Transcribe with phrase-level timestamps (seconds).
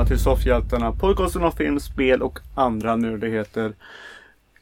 [0.00, 3.72] välkomna till Soffhjältarna, podcasten om film, spel och andra nördigheter.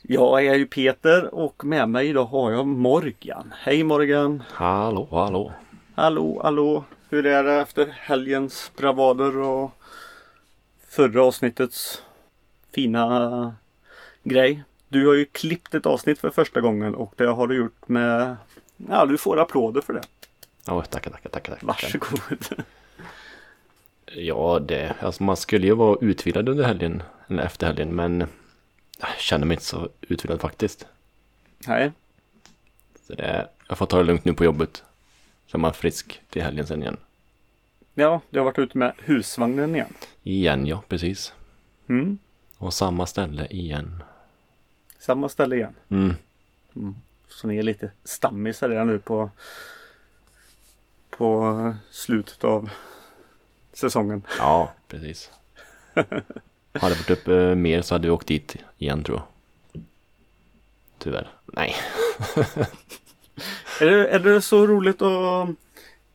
[0.03, 3.55] Jag är ju Peter och med mig idag har jag Morgan.
[3.59, 4.43] Hej Morgan!
[4.53, 5.53] Hallå, hallå!
[5.95, 6.85] Hallå, hallå!
[7.11, 9.71] Hur är det efter helgens bravader och
[10.89, 12.03] förra avsnittets
[12.75, 13.55] fina
[14.23, 14.63] grej?
[14.89, 18.37] Du har ju klippt ett avsnitt för första gången och det har du gjort med...
[18.77, 20.03] Ja, du får applåder för det.
[20.67, 21.53] Ja, tackar, tackar, tackar.
[21.53, 21.67] tackar.
[21.67, 22.65] Varsågod.
[24.17, 28.27] Ja, det, alltså man skulle ju vara utvilad under helgen, eller efter helgen, men
[29.01, 30.87] jag känner mig inte så utvilad faktiskt.
[31.67, 31.93] Nej,
[33.07, 34.83] Så det, jag får ta det lugnt nu på jobbet.
[35.47, 36.97] Så är man frisk till helgen sen igen.
[37.95, 39.95] ja, du har varit ute med husvagnen igen.
[40.23, 41.33] Igen ja, precis.
[41.89, 42.19] Mm.
[42.59, 44.03] Och samma ställe igen.
[44.99, 45.75] Samma ställe igen.
[45.89, 46.15] Mm.
[47.29, 49.31] Så ni är lite stammisar redan nu på
[51.11, 52.71] på slutet av
[53.79, 54.23] säsongen.
[54.39, 55.31] Ja, precis.
[55.95, 56.25] hade
[56.73, 59.83] jag varit uppe mer så hade vi åkt dit igen tror jag.
[60.99, 61.29] Tyvärr.
[61.45, 61.75] Nej.
[63.81, 65.49] Är det, är det så roligt att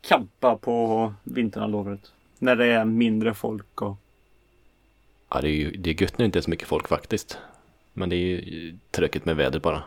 [0.02, 2.12] campa på vinterhalvåret?
[2.40, 3.98] När det är mindre folk och
[5.30, 7.38] Ja, det är ju det är gött när det inte är så mycket folk faktiskt.
[7.94, 9.84] Men det är ju tråkigt med vädret bara.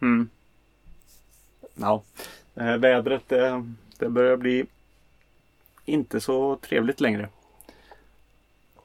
[0.00, 0.28] mm.
[1.74, 2.02] Ja,
[2.54, 4.64] det här vädret det, det börjar bli
[5.84, 7.28] inte så trevligt längre.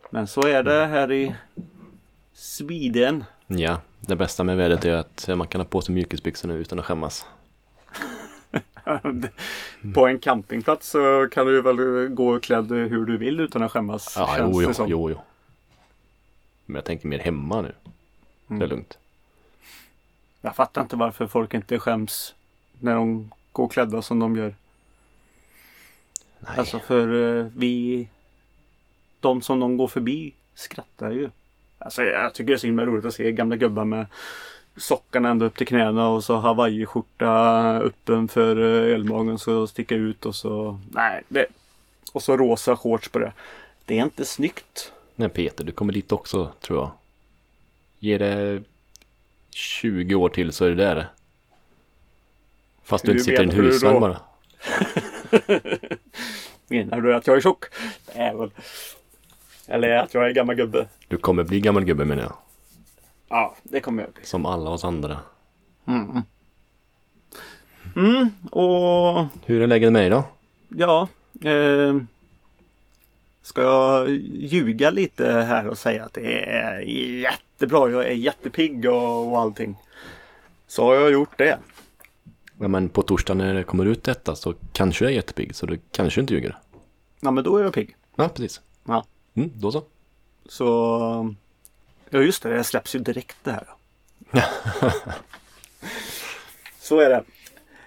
[0.10, 1.36] Men så är det här i
[2.34, 3.24] Sweden.
[3.48, 6.80] Ja, det bästa med vädret är att man kan ha på sig mjukisbyxor nu utan
[6.80, 7.26] att skämmas.
[9.94, 14.14] På en campingplats så kan du väl gå klädd hur du vill utan att skämmas.
[14.18, 15.20] Ja, jo, jo, jo, jo.
[16.66, 17.74] Men jag tänker mer hemma nu.
[18.48, 18.70] Det är Mm.
[18.70, 18.98] lugnt.
[20.42, 22.36] Jag fattar inte varför folk inte skäms
[22.80, 24.56] när de går klädda som de gör.
[26.40, 28.08] Nej, Alltså för eh, vi,
[29.20, 31.30] de som de går förbi skrattar ju.
[31.78, 34.06] Alltså jag tycker det är så himla roligt att se gamla gubbar med
[34.78, 37.32] sockarna ända upp till knäna och så hawaiiskjorta
[37.78, 41.46] öppen för eh, ölmagen så sticka ut och så nej det
[42.12, 43.34] och så rosa shorts på det.
[43.86, 44.92] Det är inte snyggt.
[45.16, 46.92] Nej, Peter, du kommer dit också tror jag.
[48.00, 48.64] Ge det
[49.50, 51.08] 20 år till så är det där.
[52.84, 54.20] Fast du Hur inte sitter i en du husvagn bara.
[56.68, 57.66] Menar du att jag är tjock?
[58.16, 58.52] Väl.
[59.68, 60.88] Eller att jag är gammal gubbe?
[61.08, 62.34] Du kommer bli gammal gubbe menar jag.
[63.30, 64.26] Ja, det kommer jag bli.
[64.26, 65.20] Som alla oss andra.
[65.88, 66.22] Mm.
[67.96, 70.24] Mm, och Hur är läget med dig då?
[70.70, 71.08] ja.
[71.50, 71.96] Eh,
[73.42, 76.80] ska jag ljuga lite här och säga att det är
[77.20, 77.90] jättebra.
[77.90, 79.76] Jag är jättepigg och, och allting.
[80.68, 81.58] Så har jag gjort det.
[82.62, 85.66] Ja, men på torsdag när det kommer ut detta så kanske jag är jättepigg så
[85.66, 86.58] du kanske inte ljuger.
[87.20, 87.96] Ja men då är jag pigg.
[88.16, 88.62] Ja, precis.
[88.86, 89.06] Ja.
[89.34, 89.84] Mm, då så.
[90.46, 91.36] Så
[92.10, 93.68] Ja just det, det släpps ju direkt det här.
[96.80, 97.24] Så är det.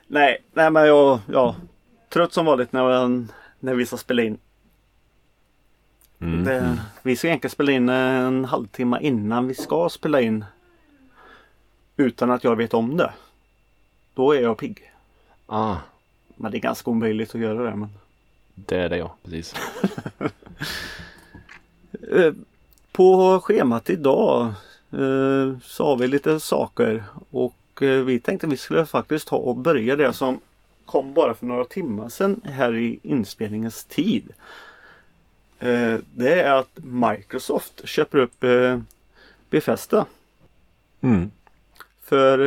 [0.07, 1.57] Nej, nej men jag, ja,
[2.09, 4.39] trött som vanligt när, man, när vi ska spela in.
[6.21, 6.45] Mm.
[6.45, 10.45] Det, vi ska egentligen spela in en halvtimme innan vi ska spela in.
[11.97, 13.13] Utan att jag vet om det.
[14.15, 14.93] Då är jag pigg.
[15.47, 15.77] Ah,
[16.37, 17.77] Men det är ganska omöjligt att göra det.
[17.77, 17.89] Men...
[18.55, 19.55] det är det ja, precis.
[22.13, 22.33] Eh,
[22.93, 24.43] På schemat idag
[24.93, 29.57] eh, så har vi lite saker och eh, vi tänkte vi skulle faktiskt ta och
[29.57, 30.41] börja det som
[30.87, 34.33] kom bara för några timmar sedan här i inspelningens tid.
[36.15, 38.45] Det är att Microsoft köper upp
[39.51, 40.07] Bethesda
[41.01, 41.31] Mm.
[42.03, 42.39] för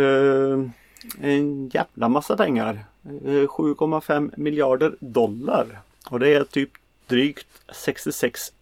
[1.21, 2.85] en jävla massa pengar.
[3.05, 5.79] Eh, 7,5 miljarder dollar.
[6.09, 6.69] Och det är typ
[7.07, 8.53] drygt 66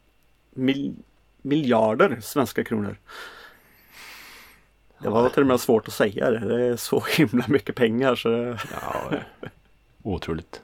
[0.54, 0.94] mil
[1.42, 2.98] miljarder svenska kronor.
[5.00, 6.40] Det var till och med svårt att säga det.
[6.40, 8.16] Det är så himla mycket pengar.
[8.16, 8.58] Så...
[8.72, 9.18] Ja,
[10.04, 10.62] otroligt.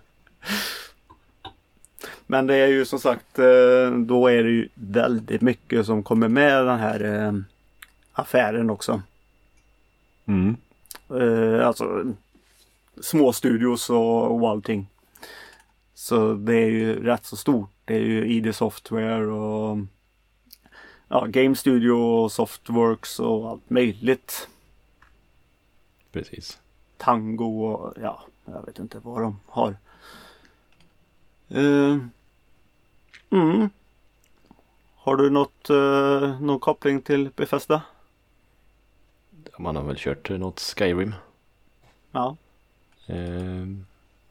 [2.27, 6.27] Men det är ju som sagt eh, då är det ju väldigt mycket som kommer
[6.27, 7.33] med den här eh,
[8.13, 9.01] affären också.
[10.25, 10.57] Mm.
[11.09, 12.13] Eh, alltså
[13.01, 14.89] små studios och, och allting.
[15.93, 17.69] Så det är ju rätt så stort.
[17.85, 19.77] Det är ju ID Software och
[21.07, 24.47] ja, Game Studio och Softworks och allt möjligt.
[26.11, 26.59] Precis.
[26.97, 29.75] Tango och ja, jag vet inte vad de har.
[31.47, 31.97] Eh,
[33.29, 33.69] mm.
[34.95, 37.81] Har du något, eh, någon koppling till Bethesda?
[39.59, 41.15] Man har väl kört något Skyrim.
[42.11, 42.37] Ja.
[43.07, 43.67] Eh,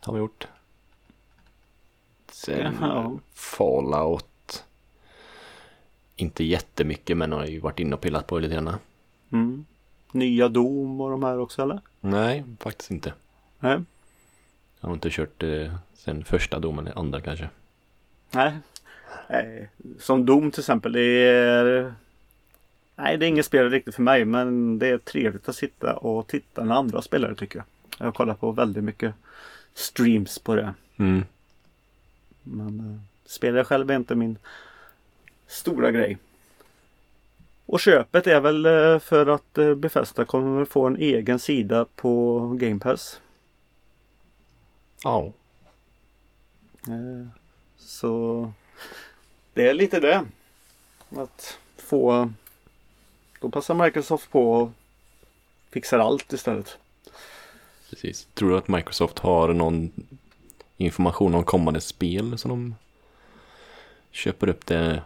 [0.01, 0.49] har vi gjort.
[2.33, 3.19] Sen Ja.
[3.35, 4.65] Fallout.
[6.17, 8.75] inte jättemycket men har ju varit inne och pillat på lite grann.
[9.33, 9.67] Mm.
[10.13, 11.81] Nya Dom och de här också eller?
[12.01, 13.13] Nej, faktiskt inte.
[13.59, 13.81] Nej.
[14.81, 17.49] Jag har inte kört eh, sen första domen, andra kanske.
[18.31, 18.59] Nej.
[19.29, 19.69] Nej.
[19.99, 20.93] Som Dom till exempel.
[20.93, 21.95] Det är...
[23.01, 24.25] Nej, det är inget spel riktigt för mig.
[24.25, 27.67] Men det är trevligt att sitta och titta när andra spelare tycker jag.
[27.99, 29.15] Jag har kollat på väldigt mycket
[29.75, 30.75] streams på det.
[30.97, 31.25] Mm.
[32.43, 33.01] Men eh,
[33.31, 34.39] spela själv är inte min
[35.47, 36.19] stora grej.
[37.67, 42.39] Och köpet är väl eh, för att eh, Befästa kommer få en egen sida på
[42.61, 43.21] Game Pass.
[45.05, 45.33] Ja.
[46.89, 47.27] Eh,
[47.77, 48.53] Så
[49.55, 50.25] det är lite det.
[51.17, 52.33] Att få
[53.41, 54.71] Då passar Microsoft på och
[55.71, 56.79] fixar allt istället.
[57.91, 58.29] Precis.
[58.35, 59.91] Tror du att Microsoft har någon
[60.77, 62.75] information om kommande spel som de
[64.11, 65.03] köper upp det,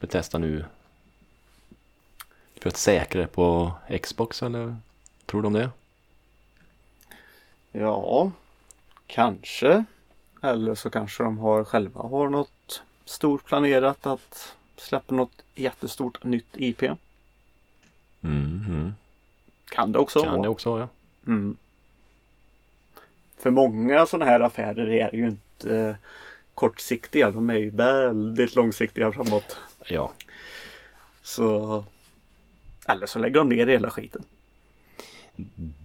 [0.00, 0.64] det testar nu?
[2.60, 3.72] För att säkra det på
[4.02, 4.76] Xbox eller
[5.26, 5.70] tror de det?
[7.72, 8.30] Ja,
[9.06, 9.84] kanske.
[10.42, 16.48] Eller så kanske de har själva har något stort planerat att släppa något jättestort nytt
[16.52, 16.82] IP.
[18.24, 18.92] Mm,
[19.70, 20.42] Kan det också Kan vara.
[20.42, 20.88] det också vara ja.
[21.26, 21.56] Mm.
[23.38, 25.94] För många sådana här affärer är ju inte eh,
[26.54, 27.30] kortsiktiga.
[27.30, 29.56] De är ju väldigt långsiktiga framåt.
[29.86, 30.12] Ja,
[31.22, 31.84] Så
[32.88, 34.24] Eller så lägger de ner hela skiten.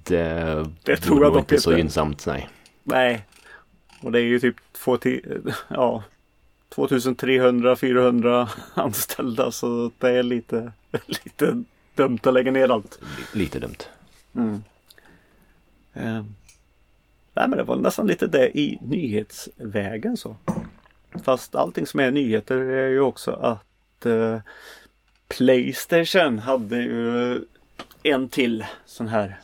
[0.04, 2.50] det, Det tror jag dock inte så gynnsamt, nej.
[2.84, 3.26] Nej.
[4.02, 4.98] Och det är ju typ två
[5.68, 6.04] ja,
[6.70, 10.72] 2300-400 anställda så det är lite,
[11.06, 11.64] lite
[12.04, 13.00] dumt att lägga ner allt.
[13.02, 13.78] Li- Lite dumt.
[14.36, 14.64] Mm.
[15.94, 16.24] Eh,
[17.34, 20.36] nej men det var nästan lite det i nyhetsvägen så.
[21.24, 24.40] Fast allting som är nyheter är ju också att eh,
[25.28, 27.42] Playstation hade ju
[28.04, 29.40] en till sån här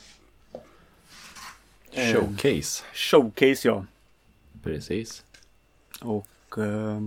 [1.91, 2.13] Eh.
[2.13, 2.83] Showcase.
[2.93, 3.85] showcase ja.
[4.63, 5.23] Precis.
[6.01, 6.99] Och eh,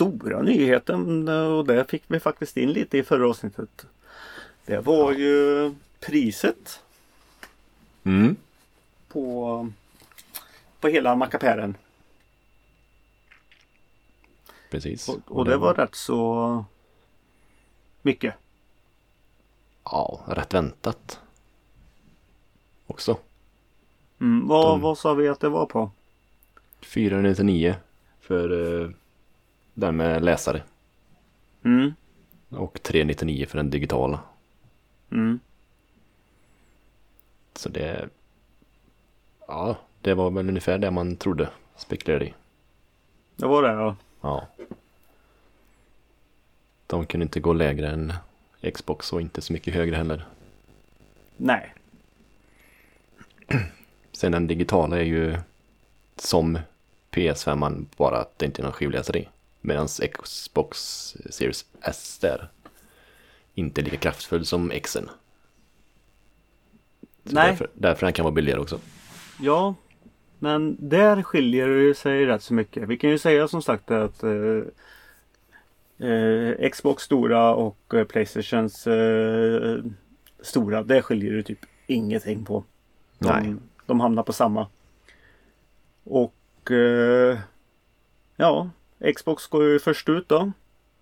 [0.00, 3.86] stora nyheten eh, och det fick vi faktiskt in lite i förra avsnittet.
[4.66, 6.82] Det var ju priset
[8.04, 8.36] Mm.
[9.08, 9.68] på,
[10.80, 11.76] på hela mackapären.
[14.70, 15.08] Precis.
[15.08, 16.64] Och, och det var rätt så
[18.02, 18.34] mycket.
[19.84, 21.20] Ja, rätt väntat.
[22.86, 23.18] Också.
[24.20, 25.90] Mm, vad, De- vad sa vi att det var på?
[26.80, 27.74] 499
[28.20, 28.90] för uh,
[29.74, 30.62] den med läsare.
[31.64, 31.94] Mm,
[32.48, 34.20] Och 399 för den digitala.
[35.10, 35.40] mm,
[37.54, 38.08] Så det...
[39.48, 41.48] Ja, det var väl ungefär det man trodde.
[41.76, 42.34] Spekulerade i.
[43.36, 43.96] det var det ja.
[44.20, 44.46] Ja.
[46.86, 48.12] De kunde inte gå lägre än
[48.74, 50.24] Xbox och inte så mycket högre heller.
[51.36, 51.74] Nej.
[54.12, 55.36] Sen den digitala är ju
[56.16, 56.58] som
[57.10, 59.28] PS5 man bara att det inte är någon skivläsare i.
[59.60, 60.78] Medan Xbox
[61.30, 62.48] Series S där
[63.54, 65.10] inte är lika kraftfull som Xen.
[67.24, 67.50] Så Nej.
[67.50, 68.80] Därför, därför den kan vara billigare också.
[69.40, 69.74] Ja,
[70.38, 72.88] men där skiljer det sig rätt så mycket.
[72.88, 74.62] Vi kan ju säga som sagt att eh,
[76.08, 79.78] eh, Xbox stora och eh, Playstations eh,
[80.40, 82.64] stora, det skiljer det typ ingenting på.
[83.18, 83.54] De, Nej.
[83.86, 84.66] de hamnar på samma.
[86.04, 87.38] Och eh,
[88.36, 88.70] ja,
[89.14, 90.52] Xbox går ju först ut då.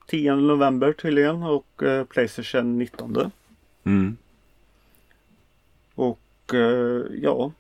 [0.07, 3.31] 10 november tydligen och eh, Playstation 19.
[3.85, 4.17] Mm.
[5.95, 7.53] Och eh, ja.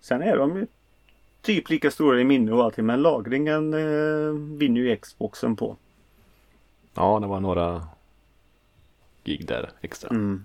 [0.00, 0.66] Sen är de ju
[1.42, 5.76] typ lika stora i minne och allting men lagringen eh, vinner ju Xboxen på.
[6.94, 7.86] Ja, det var några
[9.24, 10.10] gig där extra.
[10.10, 10.44] Mm.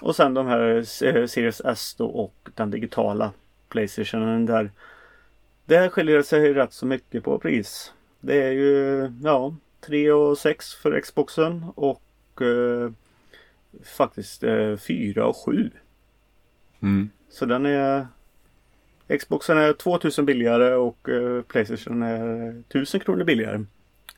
[0.00, 3.32] Och sen de här eh, Series S då och den digitala
[3.68, 4.70] Playstationen där.
[5.70, 7.92] Där skiljer sig rätt så mycket på pris.
[8.20, 12.02] Det är ju ja 3 och 6 för Xboxen och
[12.42, 12.90] eh,
[13.84, 15.70] faktiskt eh, 4 och 7
[16.80, 17.10] Mm.
[17.28, 18.06] Så den är
[19.18, 23.64] Xboxen är 2000 billigare och eh, Playstation är 1000 kronor billigare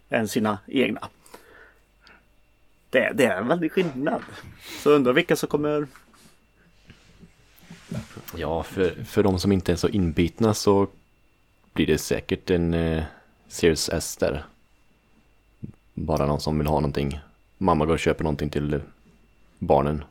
[0.09, 1.09] än sina egna.
[2.91, 4.23] Det, det är en väldig skillnad.
[4.83, 5.87] Så undrar vilka som kommer...
[8.37, 10.89] Ja, för, för de som inte är så inbitna så
[11.73, 13.05] blir det säkert en eh,
[13.49, 14.45] Series S där.
[15.95, 17.21] Bara någon som vill ha någonting.
[17.59, 18.81] Mamma går och köper någonting till eh,
[19.59, 20.05] barnen.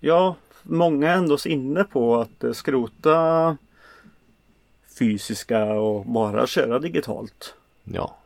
[0.00, 3.56] Ja, många är ändå inne på att eh, skrota
[4.98, 7.54] fysiska och bara köra digitalt.
[7.84, 8.16] Ja.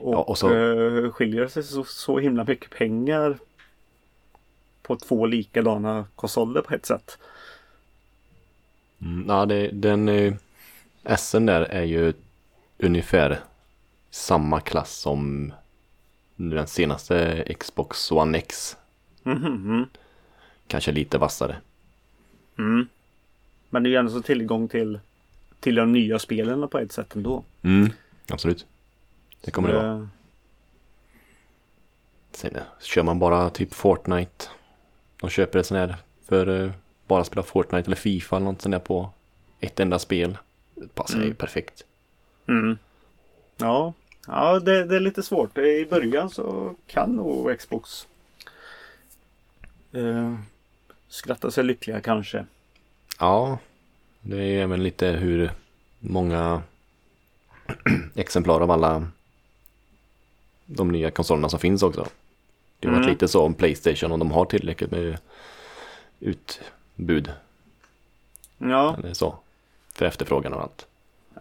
[0.00, 3.38] Och, Ja, och så- eh, skiljer sig så, så himla mycket pengar
[4.82, 7.18] på två likadana konsoler på ett sätt.
[9.00, 10.34] Mm, ja, det, den eh,
[11.18, 12.12] SN där är ju
[12.78, 13.40] ungefär
[14.10, 15.52] samma klass som
[16.36, 18.76] den senaste Xbox One X.
[19.22, 19.86] Mhm,
[20.66, 21.56] Kanske lite vassare.
[22.58, 22.88] Mm.
[23.70, 25.00] Men det är ju ändå så tillgång till,
[25.60, 27.44] till de nya spelen på ett sätt ändå.
[27.62, 27.90] Mm,
[28.28, 28.66] absolut.
[29.40, 30.08] Det kommer det vara.
[32.32, 34.46] Sen eh, kör man bara typ Fortnite.
[35.20, 35.96] De köper ett sånt här
[36.26, 36.70] för eh,
[37.06, 39.10] bara spela Fortnite eller Fifa eller något sånt där på
[39.60, 40.38] ett enda spel.
[40.94, 41.34] Passar ju Mm.
[41.36, 41.84] perfekt.
[42.48, 42.78] Mm.
[43.56, 43.92] Ja,
[44.26, 45.58] ja det, det är lite svårt.
[45.58, 48.06] I början så kan nog Xbox
[49.92, 50.34] eh,
[51.08, 52.46] skratta sig lyckliga kanske.
[53.20, 53.58] Ja,
[54.20, 55.50] det är även lite hur
[55.98, 56.62] många
[58.14, 59.08] exemplar av alla
[60.66, 62.06] de nya konsolerna som finns också.
[62.80, 63.12] Det har varit Mm.
[63.12, 65.18] lite så om Playstation om de har tillräckligt med
[66.20, 67.32] utbud
[68.58, 69.38] Ja, eller så.
[69.96, 70.86] För efterfrågan och allt.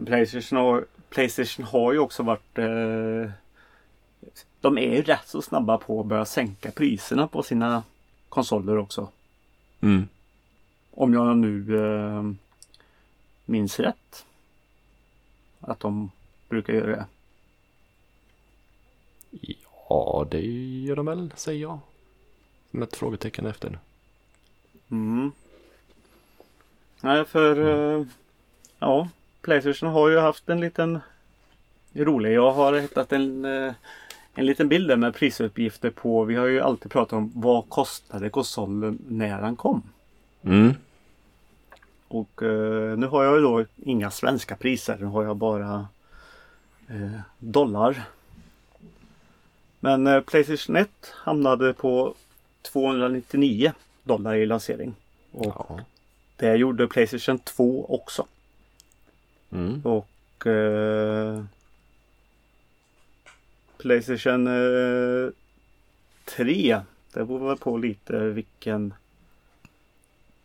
[0.06, 3.32] Playstation har, Playstation har ju också varit eh,
[4.62, 7.84] De är ju rätt så snabba på att börja sänka priserna på sina
[8.30, 9.10] konsoler också.
[9.82, 10.08] Mm.
[10.92, 12.32] Om jag nu eh,
[13.46, 14.26] minns rätt.
[15.60, 16.12] Att de
[16.50, 17.06] brukar göra det.
[19.90, 20.42] Ja, det
[20.86, 21.80] gör de väl, säger jag.
[22.72, 23.80] Med ett frågetecken efter.
[24.92, 25.32] Mm.
[27.02, 27.60] Nej, för
[28.00, 28.06] eh,
[28.86, 29.08] ja,
[29.42, 31.00] Playstation har ju haft en liten
[31.94, 32.34] rolig.
[32.34, 33.74] Jag har hittat en, eh,
[34.36, 36.24] en liten bild där med prisuppgifter på.
[36.24, 39.84] Vi har ju alltid pratat om vad kostade konsolen när den kom.
[40.44, 40.74] Mm.
[42.08, 44.98] Och eh, nu har jag ju då inga svenska priser.
[45.00, 45.88] Nu har jag bara
[46.88, 48.04] eh, dollar.
[49.80, 52.14] Men eh, Playstation 1 hamnade på
[52.62, 53.72] 299
[54.04, 54.96] dollar i lansering.
[55.32, 55.80] Och Ja.
[56.36, 58.26] det gjorde Playstation 2 också.
[59.52, 59.82] Mm.
[59.84, 61.44] Och eh,
[63.78, 65.30] Playstation eh,
[66.26, 66.82] 3.
[67.14, 68.94] Det beror väl på lite vilken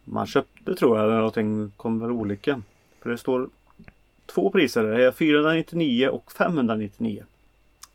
[0.05, 1.07] man köpte tror jag.
[1.07, 2.63] Eller någonting kom väl olika.
[3.01, 3.49] För det står
[4.27, 4.85] två priser.
[4.85, 7.25] Det är 499 och 599.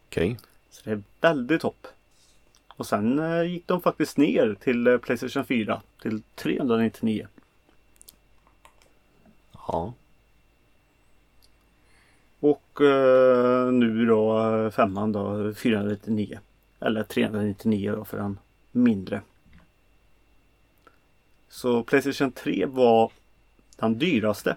[0.07, 0.37] Okej.
[0.69, 1.87] Så det är väldigt topp.
[2.67, 7.27] Och sen eh, gick de faktiskt ner till eh, Playstation 4 till 399.
[9.53, 9.93] Ja.
[12.45, 16.39] Och eh, nu då femman då 499.
[16.79, 18.39] Eller 399 då för den
[18.71, 19.21] mindre.
[21.49, 23.11] Så Playstation 3 var
[23.75, 24.55] den dyraste.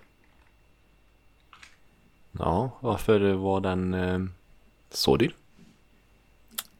[2.32, 4.20] Ja, varför var den eh,
[4.90, 5.34] så dyr?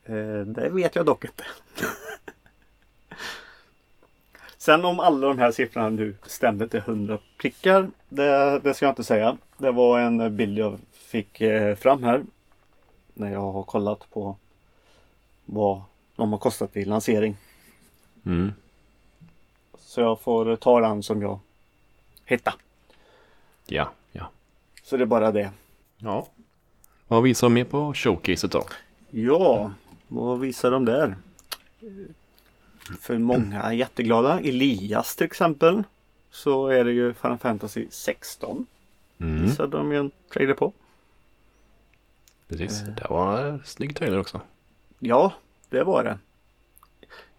[0.05, 1.45] Eh, det vet jag dock inte.
[4.59, 7.91] Sen om alla de här siffrorna nu stämde till 100 prickar.
[8.09, 9.37] Det, det ska jag inte säga.
[9.59, 12.25] Det var en bild jag fick eh, fram här.
[13.15, 14.37] När jag har kollat på
[15.45, 15.83] vad
[16.17, 17.37] de har kostat i lansering.
[18.27, 18.53] Mm.
[19.79, 21.39] Så jag får ta den som jag
[22.25, 22.55] hittar.
[23.67, 24.31] Ja, ja.
[24.83, 25.51] Så det är bara det.
[25.97, 26.29] Ja.
[27.09, 28.65] Vad visar de mer på showcaset då?
[29.11, 29.73] Ja,
[30.09, 31.17] vad visar de där?
[33.01, 34.41] För många är jätteglada.
[34.41, 35.83] Elias till exempel.
[36.31, 38.67] Så är det ju Final Fantasy 16.
[39.19, 39.43] Mm.
[39.43, 40.73] Visade de ju en trailer på.
[42.49, 44.41] Precis, det var en snygg trailer också.
[44.99, 45.33] Ja,
[45.69, 46.19] det var det.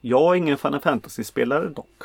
[0.02, 2.04] Jag är ingen Final Fantasy-spelare dock.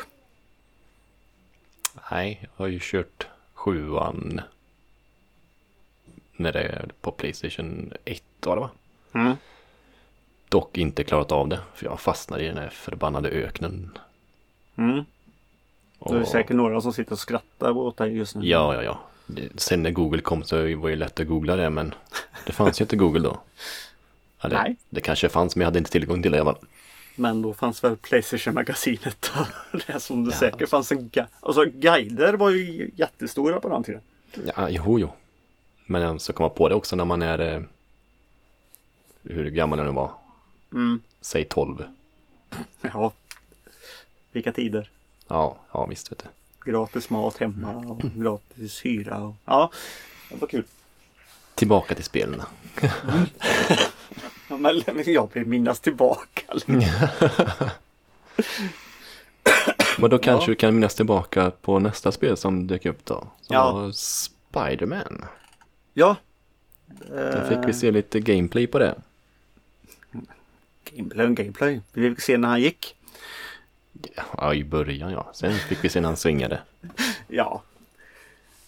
[2.10, 4.40] Nej, jag har ju kört sjuan
[6.36, 8.70] när det är på Playstation 1 var det va?
[9.12, 9.36] Mm.
[10.48, 13.98] Dock inte klarat av det, för jag fastnade i den här förbannade öknen.
[14.76, 15.04] Mm.
[15.98, 18.46] Det är Och- säkert några som sitter och skrattar åt dig just nu.
[18.46, 19.00] Ja, ja, ja.
[19.56, 21.94] Sen när Google kom så var det lätt att googla det, men
[22.46, 23.40] det fanns ju inte Google då.
[24.40, 24.76] Eller, Nej.
[24.90, 26.64] det kanske fanns, men jag hade inte tillgång till det i alla fall.
[27.16, 29.30] Men då fanns väl Playstation-magasinet.
[29.86, 30.38] det som det Ja.
[30.38, 34.00] säkert fanns en gu- Alltså guider var ju jättestora på den tiden.
[34.56, 35.08] Ja, jo, jo.
[35.86, 37.62] Men ska komma på det också när man är, eh,
[39.22, 40.10] hur gammal jag nu var,
[40.72, 41.00] Mm.
[41.20, 41.84] säg 12.
[42.80, 43.12] Ja.
[44.32, 44.90] Vilka tider.
[45.28, 46.28] Ja, ja visst vet du.
[46.64, 49.18] Gratis mat hemma och gratis hyra.
[49.18, 49.34] Och...
[49.44, 49.70] Ja,
[50.30, 50.64] det var kul.
[51.54, 52.42] Tillbaka till spelen.
[54.48, 56.42] Ja, men jag vill minnas tillbaka.
[59.98, 60.52] Men då kanske Ja.
[60.52, 63.14] du kan minnas tillbaka på nästa spel som dök upp då.
[63.40, 63.90] Som Ja.
[63.92, 65.24] Spiderman.
[65.94, 66.16] Ja.
[67.08, 68.94] Då fick vi se lite gameplay på det.
[70.94, 71.80] gameplay gameplay.
[71.92, 72.96] Vi fick se när han gick.
[74.36, 75.30] Ja, i början ja.
[75.32, 76.60] Sen fick vi se när han svingade.
[77.28, 77.62] Ja.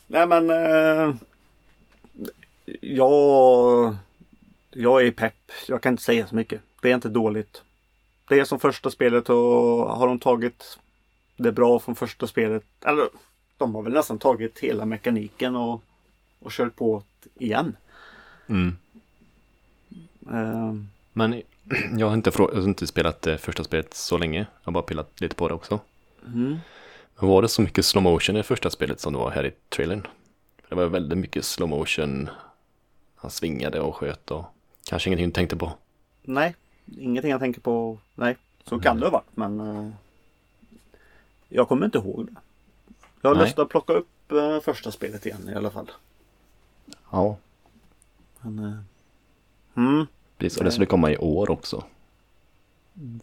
[0.07, 0.51] Nej men.
[0.51, 1.15] Eh,
[2.81, 3.97] jag.
[4.71, 5.53] Jag är pepp.
[5.69, 6.61] Jag kan inte säga så mycket.
[6.83, 7.63] Det är inte dåligt.
[8.29, 9.37] Det är som första spelet och
[9.97, 10.79] har de tagit
[11.37, 12.65] det bra från första spelet.
[12.85, 13.09] Eller
[13.59, 15.83] de har väl nästan tagit hela mekaniken och,
[16.39, 17.03] och kört på
[17.35, 17.77] igen.
[18.47, 18.77] Mm.
[20.31, 20.75] Eh,
[21.13, 21.43] Men
[21.99, 24.39] jag har inte, jag har inte spelat det första spelet så länge.
[24.39, 25.81] Jag har bara pillat lite på det också.
[26.27, 26.59] mm.
[27.19, 29.53] Men var det så mycket slow motion i första spelet som det var här i
[29.69, 30.07] trailern?
[30.69, 32.31] Det var väldigt mycket slow motion.
[33.17, 34.45] Han svingade och sköt och
[34.85, 35.73] kanske ingenting du tänkte på.
[36.23, 36.55] Nej,
[36.99, 37.99] ingenting jag tänker på.
[38.15, 39.91] Nej, så kan det ha varit men eh,
[41.49, 42.35] jag kommer inte ihåg det.
[43.23, 43.45] Jag har Nej.
[43.45, 45.91] lust att plocka upp eh, första spelet igen i alla fall.
[47.11, 47.37] Ja,
[48.41, 48.79] Men, eh,
[49.85, 50.07] mm,
[50.39, 50.59] precis.
[50.59, 51.85] Och det skulle komma i år också.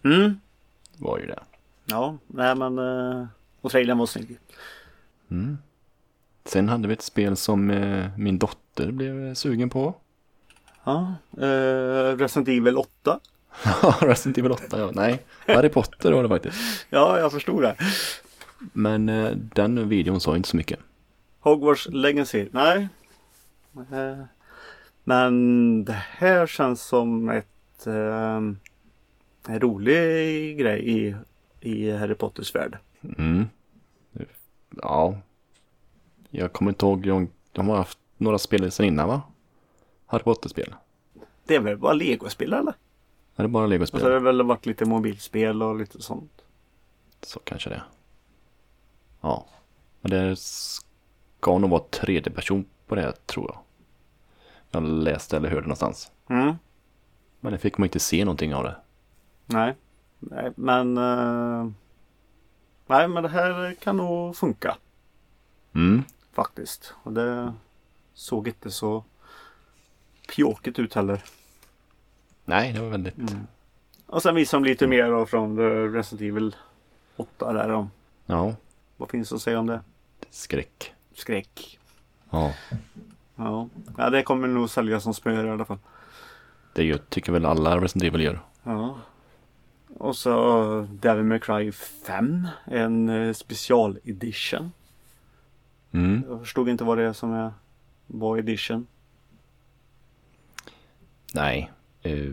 [0.04, 0.40] mm,
[0.98, 1.40] Var ju det.
[1.86, 3.26] ja, nej men eh,
[3.62, 4.38] och trailern var snygg.
[5.32, 5.58] Mm.
[6.46, 9.94] Sen hade vi ett spel som eh, min dotter blev sugen på.
[10.84, 13.20] Ja, eh, Resident Evil 8.
[14.00, 14.92] Resident Evil 8, ja.
[14.94, 16.86] Nej, Harry Potter var det faktiskt.
[16.90, 17.76] Ja, jag förstod det.
[18.74, 20.80] Men eh, den videon sa inte så mycket.
[21.40, 22.48] Hogwarts Legacy.
[22.52, 22.88] Nej.
[23.78, 24.24] Eh,
[25.04, 28.42] Men det här känns som ett eh,
[29.48, 31.16] en rolig grej i,
[31.60, 32.78] i Harry Potters värld.
[33.18, 33.46] Mm.
[34.82, 35.18] Ja.
[36.30, 39.22] Jag kommer inte ihåg, de, de har haft några spel sen innan va?
[40.06, 40.76] Harry Potter-spel.
[41.46, 42.74] Det är väl bara legospel eller?
[43.36, 44.12] Är det bara Och så har legospel?
[44.12, 46.42] det väl varit lite mobilspel och lite sånt.
[47.22, 47.84] Så kanske det.
[49.22, 49.46] Ja.
[50.02, 53.60] Men det ska nog vara tredje person på det tror jag.
[54.74, 56.12] Jag läste eller hörde någonstans.
[56.30, 56.54] Mm.
[57.40, 58.76] Men det fick man inte se någonting av det.
[59.46, 59.76] Nej.
[60.20, 61.68] Nej, men eh,
[62.88, 64.78] Nej, men det här kan nog funka
[65.76, 66.04] Mm.
[66.32, 66.94] faktiskt.
[67.04, 67.54] Och det
[68.14, 69.04] såg inte så
[70.36, 71.24] pjåkigt ut heller.
[72.46, 73.16] Nej, det var väldigt...
[74.06, 76.56] Och sen visar de lite mer då från The Resident Evil
[77.16, 77.92] 8 där om.
[78.26, 78.56] Ja,
[78.98, 79.82] Vad finns att säga om det?
[80.30, 80.94] skräck.
[81.14, 81.80] Skräck.
[82.30, 82.54] Ja.
[83.44, 85.80] Ja, ja det kommer nog sälja som smör i alla fall.
[86.74, 88.40] Det gör, tycker väl alla Resident Evil gör.
[88.64, 88.98] Ja.
[89.98, 92.48] Och så Devil May Cry 5.
[92.66, 94.72] En eh, special edition.
[95.92, 96.24] Mm.
[96.30, 97.54] Jag förstod inte vad det är som är
[98.08, 98.88] var edition.
[101.34, 101.72] Nej.
[102.02, 102.32] Eh,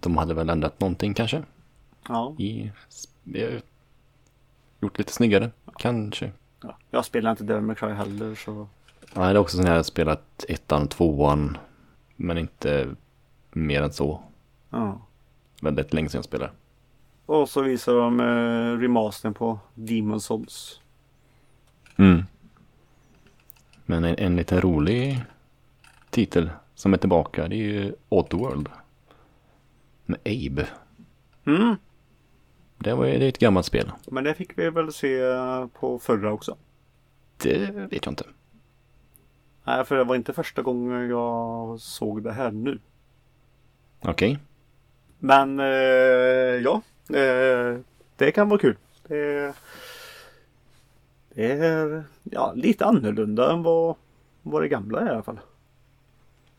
[0.00, 1.42] de hade väl ändrat någonting kanske?
[2.08, 2.34] Ja.
[2.38, 2.72] I...
[3.34, 3.60] eh,
[4.80, 6.32] Gjort lite snyggare, kanske.
[6.62, 6.76] ja.
[6.90, 8.68] Jag spelar inte Devil May Cry heller så.
[9.14, 11.56] Nej, det är också sån här jag spelat ettan, tvåan.
[12.16, 12.88] Men inte
[13.52, 14.22] mer än så.
[14.70, 15.00] Ja.
[15.60, 16.52] Väldigt länge sedan jag spelar.
[17.26, 20.80] Och så visar de eh, remastern på Demon Souls.
[21.96, 22.22] Mm.
[23.86, 25.24] Men en, en lite rolig
[26.10, 28.68] titel som är tillbaka det är ju Oddworld.
[30.06, 30.66] Med Abe.
[31.44, 31.76] Mm.
[32.78, 33.90] Det, var, ju- det är ett gammalt spel.
[34.06, 36.56] Men det fick vi väl se eh, på förra också.
[37.36, 38.24] Det vet jag inte.
[39.66, 42.78] Nej, för det var inte första gången jag såg det här nu.
[44.00, 44.38] Okej.
[45.18, 45.66] Men eh,
[46.64, 46.82] ja,
[47.16, 47.78] eh,
[48.16, 48.76] det kan vara kul.
[49.08, 49.54] Det,
[51.34, 53.96] det är ja, lite annorlunda än vad,
[54.42, 55.40] vad det gamla är i alla fall.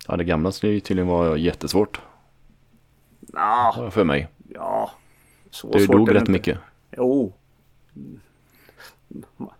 [0.07, 2.01] Ja, det gamla skulle ju tydligen vara jättesvårt.
[3.19, 4.27] Nah, Har jag för mig.
[4.53, 4.91] ja,
[5.49, 6.31] så Det dog rätt inte.
[6.31, 6.59] mycket.
[6.97, 7.33] Jo.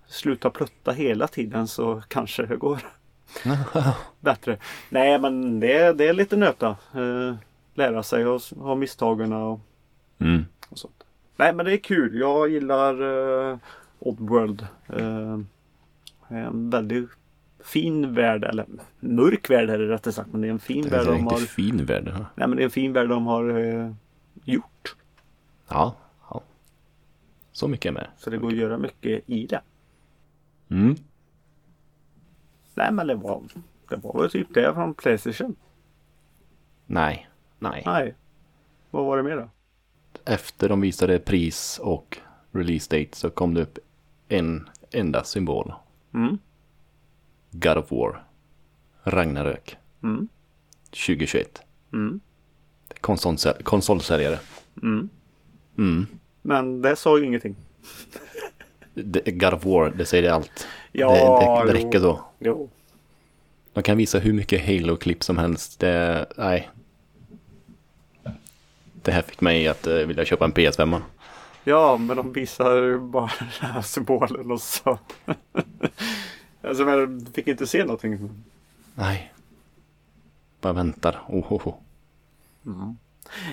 [0.08, 2.80] Sluta plutta hela tiden så kanske det går
[4.20, 4.58] bättre.
[4.90, 6.68] Nej men det, det är lite nöta.
[6.94, 7.36] Eh,
[7.74, 9.60] lära sig och ha misstagen och,
[10.20, 10.46] Mm.
[10.70, 11.04] och sånt.
[11.36, 12.20] Nej men det är kul.
[12.20, 13.58] Jag gillar uh,
[14.00, 14.68] Oddworld.
[15.00, 15.40] Uh,
[16.28, 17.10] en väldigt
[17.64, 18.44] fin värld.
[18.44, 18.66] Eller
[19.00, 20.30] mörk värld är det rättare sagt.
[20.32, 21.38] Men det är en fin Det värld är de har.
[21.38, 22.06] fin värld.
[22.36, 23.92] Nej men det är en fin värld de har eh,
[24.44, 24.96] gjort.
[25.70, 25.96] Ja,
[26.30, 26.42] ja.
[27.52, 28.08] Så mycket med.
[28.18, 29.62] Så det går att göra mycket i det.
[30.70, 30.96] Mm.
[32.78, 33.44] Nej men det var,
[33.90, 35.56] det var väl typ det från Playstation.
[36.86, 37.84] Nej, nej.
[37.86, 38.16] Nej.
[38.92, 39.50] Vad var det mer då?
[40.26, 42.18] Efter de visade pris och
[42.52, 43.80] release date så kom det upp
[44.28, 45.74] en enda symbol.
[46.14, 46.38] Mm.
[47.52, 48.24] God of War.
[49.04, 49.78] Ragnarök.
[50.04, 50.28] Mm.
[50.90, 51.62] 2021.
[51.94, 52.20] Mm.
[53.64, 54.40] Konsolsäljare.
[54.82, 55.10] Mm.
[55.78, 56.08] Mm.
[56.42, 57.56] Men det sa ju ingenting.
[59.26, 60.68] God of War, det säger allt.
[61.00, 62.20] Ja, det, det, det räcker så.
[62.40, 62.70] Jo.
[63.74, 65.80] De kan visa hur mycket Halo-klipp som helst.
[65.80, 66.70] Det, nej.
[68.94, 71.02] det här fick mig att eh, vilja köpa en PS5.
[71.64, 75.00] Ja, men de visar bara den här symbolen och så.
[76.62, 78.30] alltså, men fick inte se någonting.
[78.96, 79.34] Nej.
[80.62, 81.20] Bara väntar.
[81.28, 81.76] Oh, oh, oh.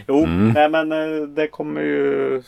[0.09, 0.49] Jo, Mm.
[0.53, 2.43] nej men eh, det kommer ju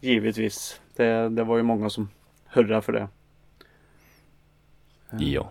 [0.00, 0.80] givetvis.
[0.96, 2.08] Det, det var ju många som
[2.46, 3.08] hurrade för det.
[5.10, 5.50] Ja.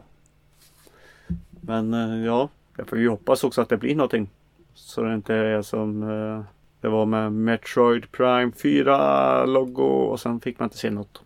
[1.49, 4.29] Men eh, ja, jag får ju hoppas också att det blir någonting.
[4.73, 6.43] Så det inte är som eh,
[6.81, 11.21] det var med Metroid Prime 4 logo och sen fick man inte se något.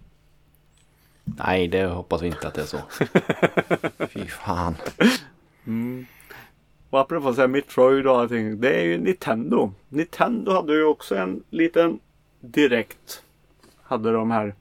[1.24, 2.80] Nej, det hoppas vi inte att det är så.
[4.08, 4.76] Fy fan.
[6.90, 8.62] Och apropå så här Metroid och allting.
[8.62, 9.72] Det är ju Nintendo.
[9.90, 12.00] Nintendo hade ju också en liten
[12.40, 13.24] direkt.
[13.82, 14.56] Hade de här.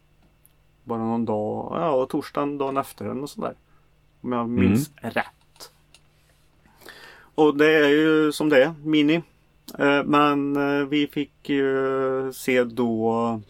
[0.84, 1.68] Bara någon dag.
[1.80, 3.54] Ja, torsdagen dagen efter eller något sånt där.
[4.20, 5.72] Om jag minns rätt.
[7.34, 8.74] Och det är ju som det är.
[8.84, 9.22] Mini.
[9.78, 13.40] Eh, Men eh, vi fick ju se då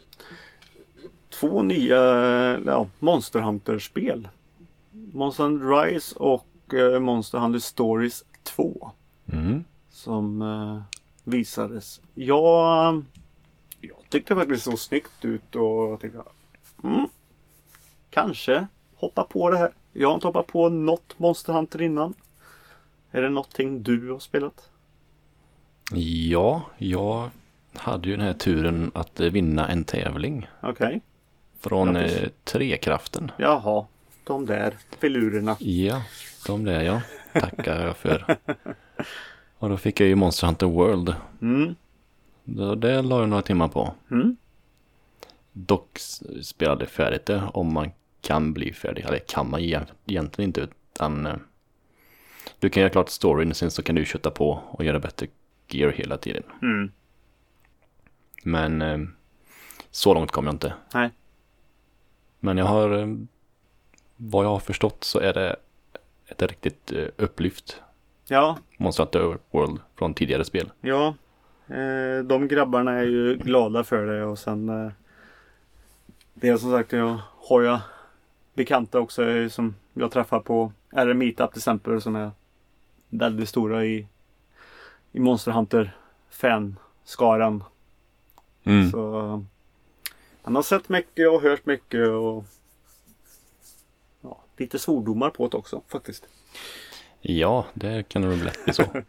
[1.30, 1.98] två nya
[2.66, 4.28] ja, Monster Hunter-spel.
[5.12, 8.90] Monster Hunter Rise och eh, Monster Hunter Stories 2
[9.32, 9.64] Mm.
[9.90, 10.44] som
[11.24, 12.00] visades.
[12.14, 13.04] Jag,
[13.80, 16.22] jag tyckte faktiskt det såg snyggt ut och jag tänkte
[16.84, 17.06] mm,
[18.10, 19.72] kanske hoppa på det här.
[19.92, 22.14] Jag har inte hoppat på något Monster Hunter innan.
[23.10, 24.68] Är det någonting du har spelat?
[26.28, 27.30] Ja, jag
[27.74, 31.00] hade ju den här turen att eh, vinna en tävling Okej.
[31.60, 32.16] från Grattis.
[32.16, 33.32] eh, Trekraften.
[33.38, 33.86] Jaha.
[34.24, 35.56] De där filurerna.
[35.60, 36.02] Ja,
[36.46, 37.02] de där ja.
[37.32, 38.36] Tackar jag för.
[39.58, 41.14] Och då fick jag ju Monster Hunter World.
[41.42, 41.74] Mm.
[42.44, 43.94] Det, det la jag några timmar på.
[44.10, 44.36] Mm.
[45.52, 45.98] Dock
[46.42, 49.04] spelade färdigt det om man kan bli färdig.
[49.04, 51.36] Eller kan man egent- egentligen inte utan eh,
[52.58, 55.26] du kan göra klart storyn sen så kan du kötta på och göra bättre
[55.68, 56.42] gear hela tiden.
[56.62, 56.90] Mm.
[58.44, 58.98] Men eh,
[59.90, 60.74] så långt kom jag inte.
[60.94, 61.10] Nej.
[62.40, 63.06] Men jag har, eh,
[64.16, 65.56] vad jag har förstått så är det
[66.26, 67.82] ett riktigt upplyft.
[68.26, 70.70] Ja, Monster Hunter World från tidigare spel.
[70.80, 71.14] Ja,
[72.24, 74.66] de grabbarna är ju glada för det och sen
[76.34, 77.80] Det är som sagt jag har jag
[78.54, 82.30] bekanta också eh, som jag träffar på är Meetup till exempel som är
[83.08, 84.06] väldigt stora i
[85.12, 85.96] i Monster Hunter
[86.30, 87.64] fanskaran.
[88.64, 88.90] Mm.
[88.90, 89.44] Så
[90.42, 92.44] han har sett mycket och hört mycket och
[94.20, 96.26] ja, lite svordomar på det också faktiskt.
[97.20, 98.84] Ja, det kan det väl lätt bli så.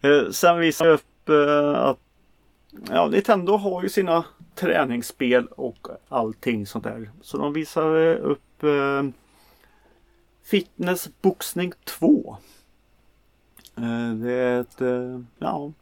[0.00, 1.98] Eh, sen visar jag upp eh, att
[2.90, 7.10] ja, Nintendo har ju sina träningsspel och allting sånt där.
[7.22, 9.02] Så de visar eh, upp eh,
[10.42, 12.36] Fitness Boxning 2.
[13.76, 15.72] Eh, det är ett eh, ja,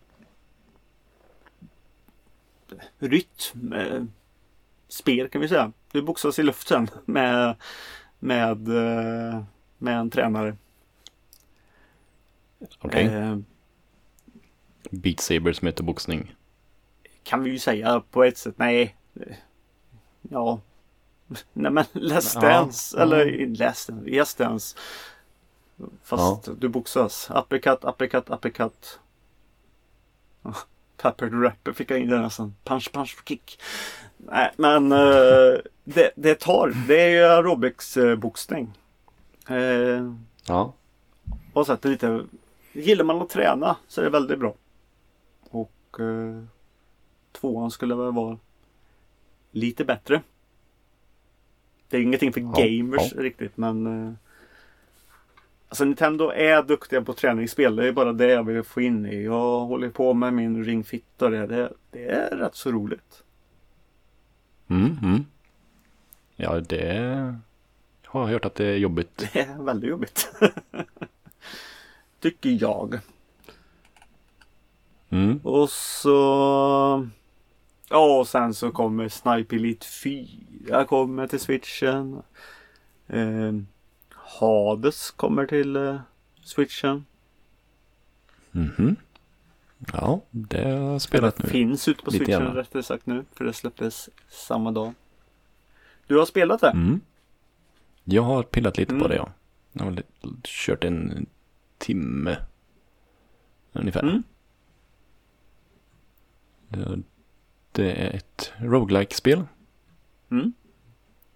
[2.99, 4.05] rytm eh,
[4.89, 5.73] spel kan vi säga.
[5.93, 7.57] Du boxas i luften med
[8.25, 9.43] med, eh,
[9.79, 10.57] med en tränare.
[12.81, 13.05] Okej.
[13.05, 13.39] Eh,
[14.91, 16.35] Beat Saber som heter boxning.
[17.25, 18.55] Kan vi ju säga på ett sätt.
[18.59, 18.97] Nej.
[20.23, 20.61] Ja.
[21.53, 22.97] Nej men Let's Ja, Dance.
[22.97, 23.03] ja.
[23.03, 23.93] Eller Let's Dance.
[24.07, 24.77] Yes Dance.
[26.03, 27.31] Fast du boxas.
[27.35, 28.99] Uppercut, uppercut, uppercut.
[30.47, 30.57] Oh,
[30.97, 32.55] Pepper the Rapper fick jag in där nästan.
[32.65, 33.61] Punch, punch, kick.
[34.19, 36.73] Nej men eh, det, det tar.
[36.89, 38.73] Det är ju aerobics eh, boxning.
[39.49, 40.13] Eh,
[40.47, 40.73] Ja,
[41.53, 42.25] och sett det lite.
[42.73, 44.55] Gillar man att träna så är det väldigt bra.
[45.51, 46.43] Och eh,
[47.35, 48.39] tvåan skulle väl vara
[49.51, 50.23] lite bättre.
[51.89, 53.23] Det är ingenting för Ja, gamers ja.
[53.23, 54.13] riktigt men eh,
[55.69, 57.77] Alltså Nintendo är duktiga på träningsspel.
[57.77, 59.25] Det är bara det jag vill få in i.
[59.25, 61.47] Jag håller på med min Ring Fit och det.
[61.47, 63.23] Det, det är rätt så roligt.
[64.69, 65.25] mm, mm.
[66.37, 67.35] Ja, det
[68.05, 69.17] har jag hört att det är jobbigt.
[69.33, 70.29] Det är väldigt jobbigt.
[72.21, 72.99] Tycker jag.
[75.11, 75.41] Mm.
[75.43, 77.09] Och så...
[77.91, 82.23] Ja, och sen så kommer Snipe Elite 4 kommer till switchen.
[83.07, 83.53] Eh,
[84.11, 86.01] Hades kommer till eh,
[86.43, 87.05] switchen.
[88.51, 88.97] Mhm.
[89.93, 91.49] Ja, det har jag spelat Det nu.
[91.49, 92.55] finns ute på Lite switchen grann.
[92.57, 93.25] rättare sagt nu.
[93.35, 94.93] För det släpptes samma dag.
[96.07, 96.71] Du har spelat det?
[96.71, 97.01] Mm.
[98.05, 99.09] Jag har pillat lite på Mm.
[99.09, 99.33] det ja.
[99.73, 100.03] Jag har
[100.43, 101.27] kört en
[101.79, 102.37] timme.
[103.73, 104.03] Ungefär.
[104.03, 104.23] Mm.
[107.75, 109.43] Det, är ett roguelike spel
[110.31, 110.53] Mm.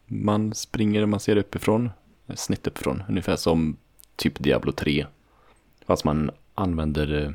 [0.06, 1.90] Man springer, man ser uppifrån.
[2.34, 3.02] Snitt uppifrån.
[3.08, 3.76] Ungefär som
[4.16, 5.06] typ Diablo 3.
[5.86, 7.32] Fast man använder, eh,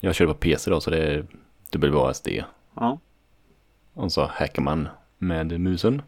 [0.00, 1.26] jag kör på PC då så det
[1.72, 2.28] är WASD.
[2.74, 2.98] Ja.
[3.94, 6.02] Och så hackar man med musen.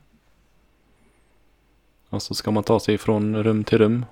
[2.08, 4.06] Och så ska man ta sig från rum till rum.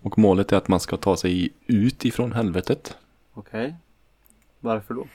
[0.00, 2.96] Och målet är att man ska ta sig ut ifrån helvetet.
[3.34, 3.74] Okej.
[4.60, 5.06] Varför då?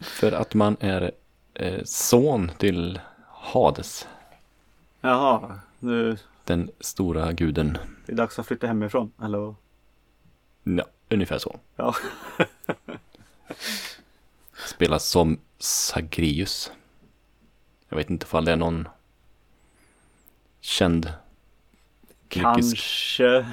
[0.00, 1.10] För att man är
[1.54, 4.08] eh, son till Hades.
[5.00, 5.60] Jaha.
[5.78, 7.78] Nu Den stora guden.
[8.06, 9.12] det är dags att flytta hemifrån.
[9.22, 9.54] Eller?
[10.62, 11.58] Ja, ungefär så.
[11.76, 11.94] Ja.
[14.66, 16.72] Spelas som Sagrius.
[17.88, 18.88] Jag vet inte ifall det är någon
[20.60, 21.12] känd
[22.28, 23.22] Kanske.
[23.24, 23.44] Jag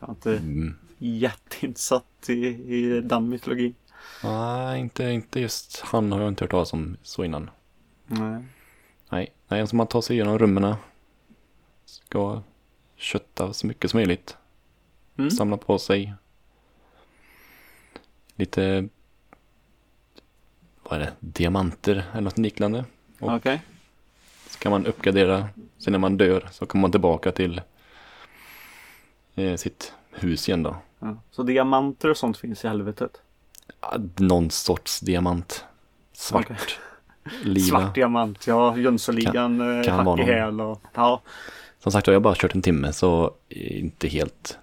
[0.00, 0.74] är inte Mm.
[0.98, 2.32] jätteinsatt i,
[2.74, 3.74] i den mytologin.
[4.24, 7.50] Nej, inte, inte just han har jag inte hört talas om så innan.
[8.06, 8.44] Nej.
[9.08, 10.74] Nej, nej, alltså man tar sig igenom rummen.
[11.84, 12.42] Ska
[12.96, 14.36] kötta så mycket som möjligt.
[15.16, 15.30] Mm.
[15.30, 16.14] Samla på sig.
[18.36, 18.88] Lite,
[20.82, 22.84] vad är det, diamanter eller något liknande.
[23.20, 23.62] Okej.
[24.46, 25.48] Så kan man uppgradera.
[25.78, 27.60] Sen när man dör så kommer man tillbaka till
[29.34, 30.76] eh, sitt hus igen då.
[30.98, 31.16] Ja.
[31.30, 33.21] Så diamanter och sånt finns i helvetet?
[34.16, 35.64] Någon sorts diamant.
[36.12, 36.50] Svart.
[36.50, 36.58] Okej.
[37.42, 37.66] Lila.
[37.66, 38.76] Svart diamant, ja.
[38.76, 40.34] Jönssonligan, eh, kan hack vara i någon.
[40.34, 40.82] häl och...
[40.94, 41.22] Ja.
[41.78, 44.58] Som sagt jag har bara kört en timme så inte helt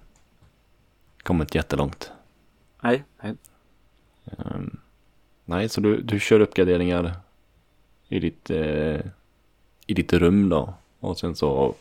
[1.24, 2.12] kommit jättelångt.
[2.82, 3.36] Nej, nej.
[4.38, 4.78] Ehm,
[5.46, 7.14] nej, så du, du kör uppgraderingar
[8.10, 9.00] i ditt, eh,
[9.88, 10.74] i ditt rum då.
[11.00, 11.76] Och sen så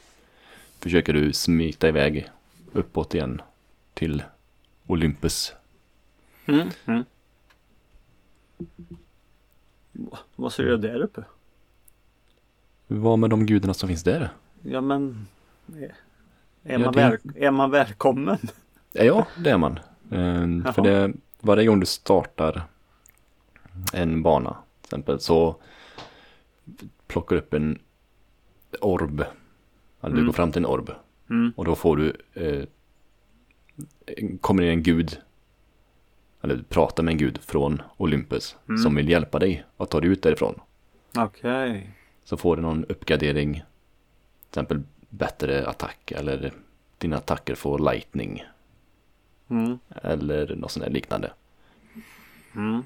[0.80, 2.28] försöker du smita iväg
[2.72, 3.42] uppåt igen
[3.94, 4.22] till
[4.86, 5.52] Olympus.
[6.46, 6.68] Mm.
[6.86, 7.04] Mm.
[9.92, 11.24] Va- Vad ser du där uppe?
[12.86, 14.30] Vad med de gudarna som finns där?
[14.62, 15.26] Ja men...
[15.76, 15.92] Är, är,
[16.72, 18.38] Ja, man, det- väl, är man välkommen?
[18.92, 19.78] Ja, det är man.
[20.10, 22.62] Ehm, för det, varje gång du startar
[23.92, 25.56] en bana till exempel så
[27.06, 27.78] plockar du upp en
[28.80, 29.24] orb.
[30.00, 30.26] Du Mm.
[30.26, 30.90] går fram till en orb.
[31.30, 31.52] Mm.
[31.56, 32.64] Och då får du, eh,
[34.40, 35.18] kommer det en gud,
[36.42, 38.78] eller du pratar med en gud från Olympus Mm.
[38.82, 40.60] som vill hjälpa dig att ta dig ut därifrån.
[41.16, 41.90] Okej.
[42.24, 43.62] Så får du någon uppgradering, till
[44.50, 46.52] exempel bättre attack eller
[46.98, 48.44] dina attacker får lightning
[49.50, 49.78] Mm.
[50.02, 51.32] eller något sånt där liknande.
[52.54, 52.82] Mm.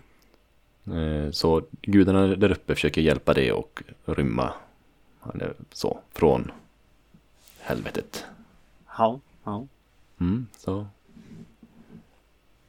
[0.87, 4.53] Eh, Så gudarna där uppe försöker hjälpa dig och rymma
[5.35, 6.51] eller så, från
[7.61, 8.25] helvetet.
[8.99, 9.21] Ja.
[9.45, 9.67] ja.
[10.21, 10.87] Mm, så.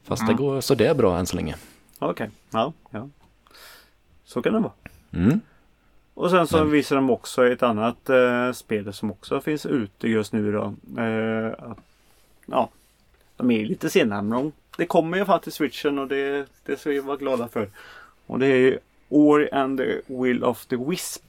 [0.03, 0.35] Fast Mm.
[0.35, 1.55] det går så det är bra än så länge.
[1.99, 2.29] Okej.
[2.51, 2.73] Ja.
[2.89, 3.09] ja.
[4.25, 4.71] Så kan det vara.
[5.11, 5.39] Mm.
[6.13, 10.07] Och sen så Men- visar de också ett annat eh, spel som också finns ute
[10.07, 10.73] just nu då.
[11.01, 11.73] Eh,
[12.45, 12.69] ja,
[13.37, 16.89] de är lite sena men de, det kommer ju faktiskt switchen och det, det ska
[16.89, 17.69] vi vara glada för.
[18.27, 21.23] Och det är ju Ori and the Will of the Wisp.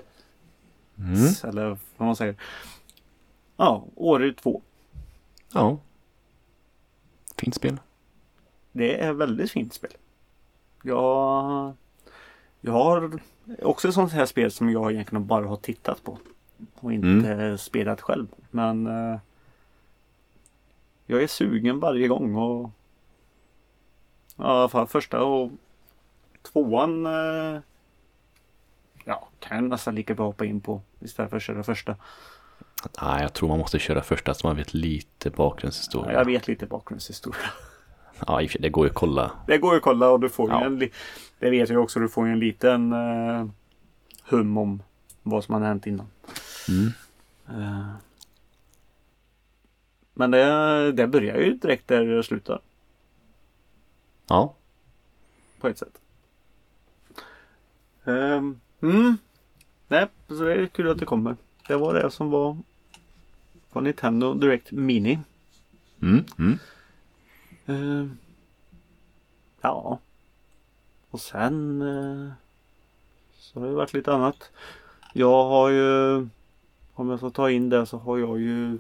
[0.98, 1.14] Mm.
[1.44, 2.34] Eller vad man säger.
[3.56, 4.62] Ja, Ori 2.
[5.52, 5.78] Ja.
[7.37, 7.76] Fint spel.
[8.76, 9.90] Det är väldigt fint spel.
[10.82, 11.74] Jag,
[12.60, 13.20] jag har
[13.62, 16.18] också ett sånt här spel som jag egentligen bara har tittat på.
[16.74, 18.26] Och inte spelat själv.
[18.50, 19.18] Men eh,
[21.06, 22.34] jag är sugen varje gång.
[22.34, 22.70] Och,
[24.37, 25.50] ja, fall första och
[26.42, 27.60] tvåan eh,
[29.04, 31.96] ja, kan jag nästan lika bra hoppa in på istället för att köra första.
[33.02, 36.12] Nej, jag tror man måste köra första så man vet lite bakgrundshistoria.
[36.12, 37.50] Jag vet lite bakgrundshistoria.
[38.27, 39.31] Ja, det går ju att kolla.
[39.46, 40.64] Det går ju att kolla och du får ju Ja.
[40.64, 40.92] en li-
[41.38, 43.46] Det vet jag också, du får ju en liten eh,
[44.29, 44.83] hum om
[45.22, 46.07] vad som har hänt innan.
[46.68, 46.92] Mm.
[47.48, 47.87] Eh,
[50.14, 52.61] men det, det börjar ju direkt där det slutar
[54.29, 54.55] Ja,
[55.61, 55.98] på ett sätt.
[58.05, 59.16] Ehm, mm.
[59.88, 61.37] Nej, så det är kul att det kommer.
[61.68, 62.57] Det var det som var
[63.72, 65.18] på Nintendo Direct Mini.
[66.03, 66.24] mm.
[66.38, 66.59] Mm.
[67.66, 68.18] Ehm,
[69.61, 69.98] ja.
[71.11, 72.33] Och sen eh,
[73.38, 74.50] så har det varit lite annat.
[75.12, 76.16] Jag har ju
[76.94, 78.79] om jag ska ta in det så har jag ju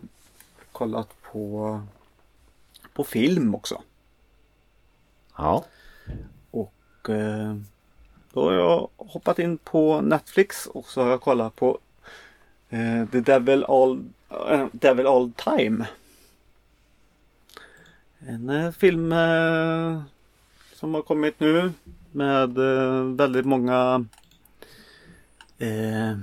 [0.72, 1.80] kollat på
[2.92, 3.82] på film också.
[5.36, 5.64] ja.
[6.50, 7.56] Och eh,
[8.32, 11.78] då har jag hoppat in på Netflix och så har jag kollat på
[12.68, 14.04] eh, The Devil All,
[14.72, 15.86] Devil All Time.
[18.26, 20.02] En eh, film eh,
[20.72, 21.72] som har kommit nu
[22.12, 24.04] med eh, väldigt många
[25.58, 26.18] eh,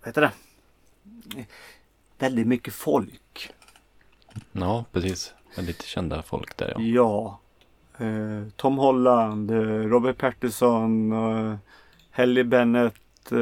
[0.00, 0.32] vad heter det?
[2.18, 3.50] Väldigt mycket folk.
[4.52, 5.34] ja, precis.
[5.56, 6.80] Väldigt kända folk där ja.
[7.98, 8.04] Ja.
[8.06, 11.14] eh, Tom Holland, eh, Robert Pattinson,
[12.10, 13.32] Helly Bennett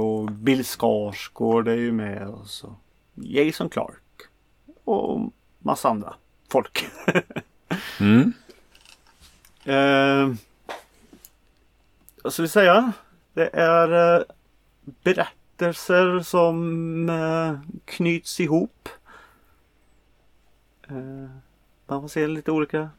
[0.00, 2.28] och Bill Skarsgård är ju med.
[2.28, 2.74] Och så.
[3.14, 4.02] Jason Clark.
[4.84, 6.14] Och massa andra
[6.48, 6.86] folk.
[8.00, 8.32] Mm.
[9.64, 10.34] Eh,
[12.22, 12.92] vad ska vi säga?
[13.34, 14.24] Det är eh,
[15.02, 18.88] berättelser som eh, knyts ihop.
[20.88, 21.30] Eh,
[21.86, 22.90] man får se lite olika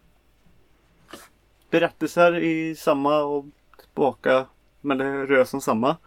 [1.69, 3.45] berättelser i samma och
[3.79, 4.45] tillbaka.
[4.81, 5.97] Men det rör sig om samma.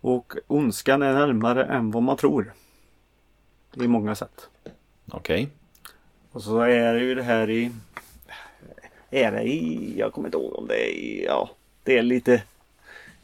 [0.00, 2.52] Och ondskan är närmare än vad man tror.
[3.74, 4.48] I många sätt.
[5.10, 5.50] Okej.
[6.34, 7.70] Och så är det ju det här i...
[9.10, 9.94] Är det i...
[9.98, 11.24] Jag kommer inte ihåg om det är i...
[11.24, 11.50] Ja,
[11.82, 12.42] det är lite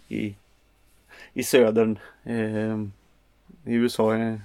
[0.09, 0.35] i,
[1.33, 1.99] i södern.
[2.25, 2.79] Eh,
[3.73, 4.17] I USA.
[4.17, 4.37] eh,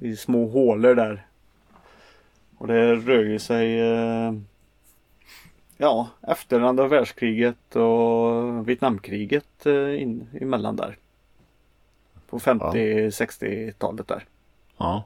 [0.00, 1.26] I små hålor där.
[2.58, 3.80] Och det rör ju sig...
[3.80, 4.32] Eh,
[5.76, 10.96] ja, efter andra världskriget och Vietnamkriget eh, in, emellan där.
[12.28, 14.24] På 50-60-talet där
[14.76, 15.04] Ja.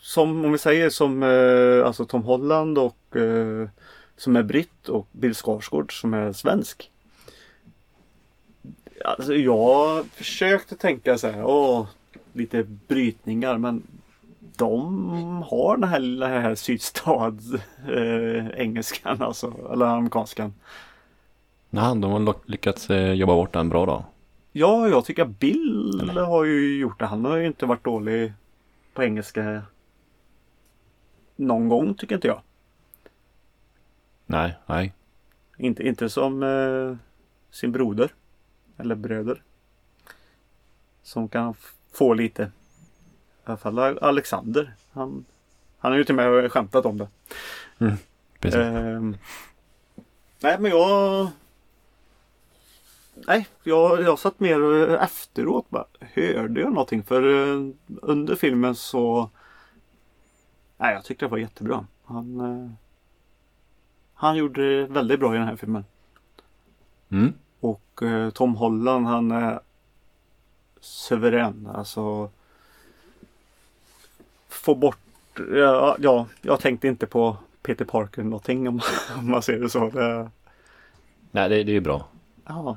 [0.00, 3.68] Som om vi säger som eh, alltså Tom Holland och eh,
[4.16, 6.90] som är britt och Bill Skarsgård som är svensk.
[9.04, 11.86] Alltså jag försökte tänka så här, åh,
[12.32, 13.82] lite brytningar men
[14.56, 17.54] de har den här, den här sydstads
[17.88, 20.54] eh, engelskan alltså, eller amerikanskan.
[21.70, 24.04] Nej, de har lyckats eh, jobba bort den bra då.
[24.52, 26.22] Ja, jag tycker Bill Eller?
[26.22, 27.06] har ju gjort det.
[27.06, 28.32] Han har ju inte varit dålig
[28.94, 29.62] på engelska
[31.40, 32.42] någon gång tycker inte jag.
[34.26, 34.92] Nej, nej.
[35.56, 36.96] Inte, inte som eh,
[37.50, 38.10] sin broder.
[38.76, 39.42] Eller bröder.
[41.02, 41.54] Som kan
[41.92, 42.42] få lite.
[42.42, 42.48] I
[43.44, 44.74] alla fall Alexander.
[44.92, 45.24] Han,
[45.78, 47.08] han har ju till och med skämtat om det.
[48.38, 48.60] Precis.
[48.60, 49.16] Ehm,
[50.40, 51.28] nej men jag...
[53.14, 55.84] Nej, jag, jag satt mer efteråt bara.
[56.00, 57.02] Hörde jag någonting?
[57.02, 57.70] För eh,
[58.02, 59.30] under filmen så...
[60.80, 61.86] Nej, jag tyckte det var jättebra.
[62.04, 62.40] Han...
[62.40, 62.70] eh,
[64.14, 65.84] Han gjorde det väldigt bra i den här filmen.
[67.08, 67.32] Mm.
[67.60, 69.60] Och eh, Tom Holland han är
[70.80, 71.68] suverän.
[71.74, 72.30] Alltså
[74.48, 74.98] få bort.
[75.54, 78.80] Ja, ja, jag tänkte inte på Peter Parker någonting om,
[79.18, 79.90] om man ser det så.
[79.90, 80.30] Det,
[81.30, 82.06] Nej, det, det är ju bra.
[82.46, 82.76] ja.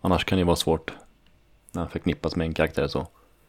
[0.00, 0.92] Annars kan det ju vara svårt.
[1.72, 3.06] När han förknippas med en karaktär så.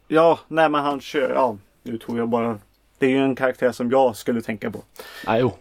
[0.08, 1.30] ja, nej men han kör.
[1.34, 2.58] Ja, nu tog jag bara.
[2.98, 4.82] Det är ju en karaktär som jag skulle tänka på.
[5.26, 5.58] Nej, jo.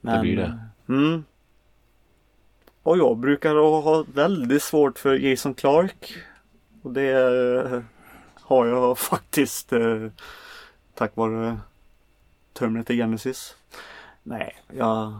[0.00, 0.60] Men, blir det.
[0.88, 1.24] Mm.
[2.82, 6.14] Och jag brukar ha väldigt svårt för Jason Clark.
[6.82, 7.82] Och det
[8.34, 10.06] har jag faktiskt eh,
[10.94, 11.58] tack vare
[12.52, 13.56] Terminator Genesis.
[14.22, 15.18] Nej, jag,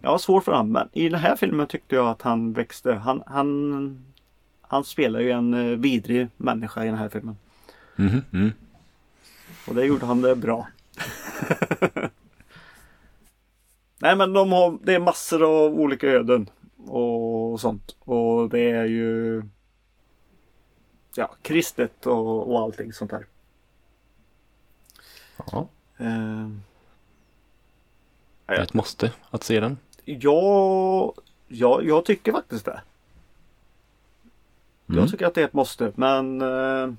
[0.00, 0.72] jag har svårt för honom.
[0.72, 2.94] Men i den här filmen tyckte jag att han växte.
[2.94, 4.04] Han, han,
[4.60, 7.36] han spelar ju en eh, vidrig människa i den här filmen.
[7.96, 8.52] Mhm, mm.
[9.68, 10.68] Och det gjorde han det bra.
[13.98, 16.50] Nej men de har, det är massor av olika öden
[16.86, 17.96] och sånt.
[17.98, 19.42] Och det är ju
[21.14, 23.26] ja, kristet och, och allting sånt där.
[25.36, 26.48] Ja, Eh,
[28.46, 29.78] det är ett måste att se den.
[30.04, 31.14] ja,
[31.48, 32.80] ja, jag tycker faktiskt det.
[34.86, 35.00] Mm.
[35.00, 36.92] Jag tycker att det är ett måste men eh,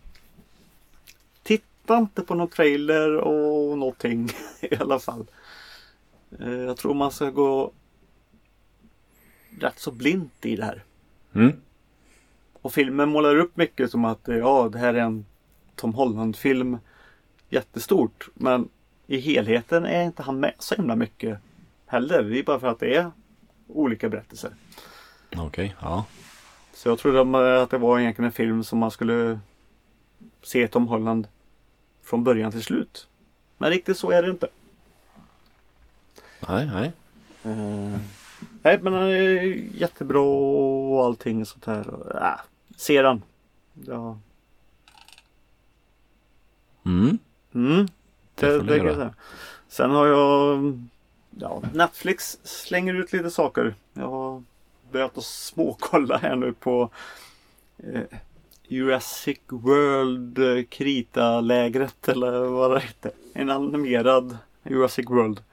[1.86, 4.30] Titta inte på någon trailer och någonting
[4.62, 5.26] i alla fall.
[6.40, 7.72] Eh, jag tror man ska gå
[9.60, 10.84] rätt så blint i det här.
[11.36, 11.52] Mm.
[12.62, 15.26] Och filmen målar upp mycket som att eh, ja, det här är en
[15.76, 16.78] Tom Holland-film.
[17.50, 18.30] Jättestort.
[18.34, 18.70] Men
[19.08, 21.40] i helheten är inte han med så himla mycket
[21.86, 22.24] heller.
[22.24, 23.12] Det är bara för att det är
[23.68, 24.52] olika berättelser.
[25.36, 26.06] Okej, ja.
[26.74, 29.40] Så jag trodde att det var egentligen en film som man skulle
[30.42, 31.28] se Tom Holland
[32.06, 33.08] från början till slut.
[33.58, 34.48] Men riktigt så är det inte.
[36.48, 36.92] Nej, nej.
[37.44, 38.00] Eh,
[38.62, 39.42] nej men han är
[39.78, 41.86] jättebra och allting sånt här.
[42.24, 42.40] Äh,
[42.78, 43.22] ser han.
[43.74, 44.20] Ja.
[46.86, 47.18] Mm.
[47.54, 47.88] Mm,
[48.36, 49.14] Det det, kan jag säga.
[49.68, 50.60] Sen har jag
[51.40, 53.76] ja, Netflix slänger ut lite saker.
[53.94, 54.44] Jag har
[54.92, 56.90] börjat att småkolla här nu på
[57.78, 58.02] eh,
[58.68, 63.12] Jurassic World eh, Krita-lägret eller vad det heter.
[63.34, 65.44] En animerad Jurassic World.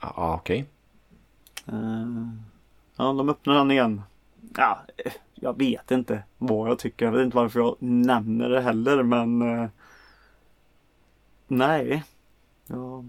[0.00, 0.64] Ja, okej.
[1.66, 2.28] Eh,
[2.96, 4.02] ja, de öppnar den igen.
[4.56, 7.04] Ja, eh, jag vet inte vad jag tycker.
[7.04, 9.70] Jag vet inte varför jag nämner det heller men
[11.48, 12.04] Nej.
[12.66, 13.04] Ja.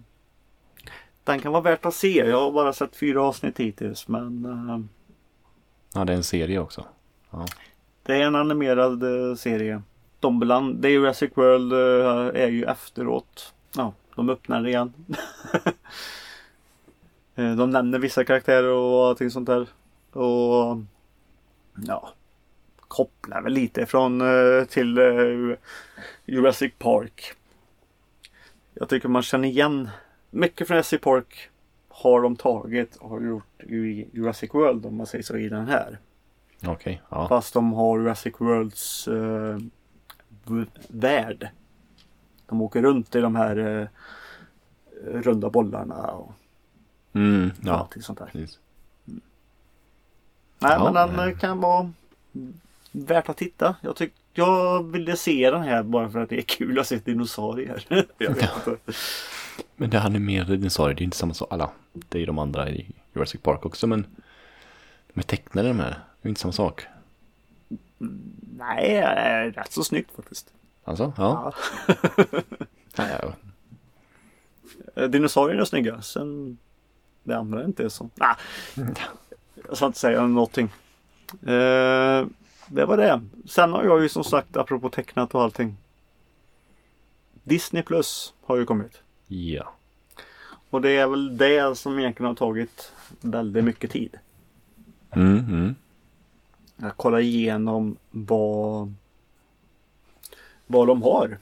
[1.23, 2.17] den kan vara värt att se.
[2.17, 4.89] Jag har bara sett fyra avsnitt hittills men
[5.93, 6.85] Ja, det är en serie också
[8.07, 9.81] det är en animerad eh, serie.
[10.19, 13.53] De bland, det är Jurassic World eh, är ju efteråt.
[13.75, 14.93] Ja, de öppnar igen.
[17.39, 19.67] Eh, de nämner vissa karaktärer och allting sånt där.
[20.11, 20.77] Och
[21.87, 22.13] ja,
[22.79, 24.23] kopplar väl lite från
[24.69, 24.97] till
[26.25, 27.33] Jurassic Park.
[28.73, 29.89] Jag tycker man känner igen
[30.29, 31.49] mycket från Jurassic Park
[31.89, 35.67] har de tagit och har gjort i Jurassic World om man säger så i den
[35.67, 35.99] här.
[36.65, 37.27] Okej, ja.
[37.27, 39.57] Fast de har Jurassic Worlds eh,
[40.87, 41.47] värld.
[42.45, 43.87] De åker runt i de här eh,
[45.21, 46.31] runda bollarna och
[47.13, 47.73] Mm, ja.
[47.73, 48.25] allting sånt där.
[48.25, 48.59] Precis.
[50.59, 51.31] Nej Ja, men den nej.
[51.33, 51.91] eh, kan vara
[52.91, 53.75] värt att titta.
[53.81, 56.97] Jag tyck, jag ville se den här bara för att det är kul att se
[56.97, 57.85] dinosaurier.
[58.17, 58.77] jag vet inte.
[59.75, 61.47] Men det animerade dinosaurier, det är inte samma sak.
[61.51, 64.05] Alla, det är ju de andra i Jurassic Park också, men
[65.13, 65.99] de är tecknade de här.
[66.21, 66.85] Det är inte samma sak.
[68.57, 69.01] Nej,
[69.51, 70.53] rätt så snyggt faktiskt.
[70.83, 71.53] Alltså, ja.
[72.97, 73.33] ja.
[74.95, 76.01] Eh, Dinosaurierna är snygga.
[76.01, 76.57] Sen
[77.23, 78.09] det andra är inte så.
[78.15, 78.35] Nah,
[79.67, 80.69] jag ska inte säga någonting.
[81.41, 82.25] Eh,
[82.67, 83.21] det var det.
[83.45, 85.77] Sen har jag ju som sagt apropå tecknat och allting.
[87.43, 89.01] Disney Plus har ju kommit.
[89.27, 89.73] ja.
[90.69, 92.91] Och det är väl det som egentligen har tagit
[93.21, 94.19] väldigt mycket tid.
[95.11, 95.75] Mm, mm.
[96.77, 98.93] Att kolla igenom vad,
[100.67, 101.37] vad de har.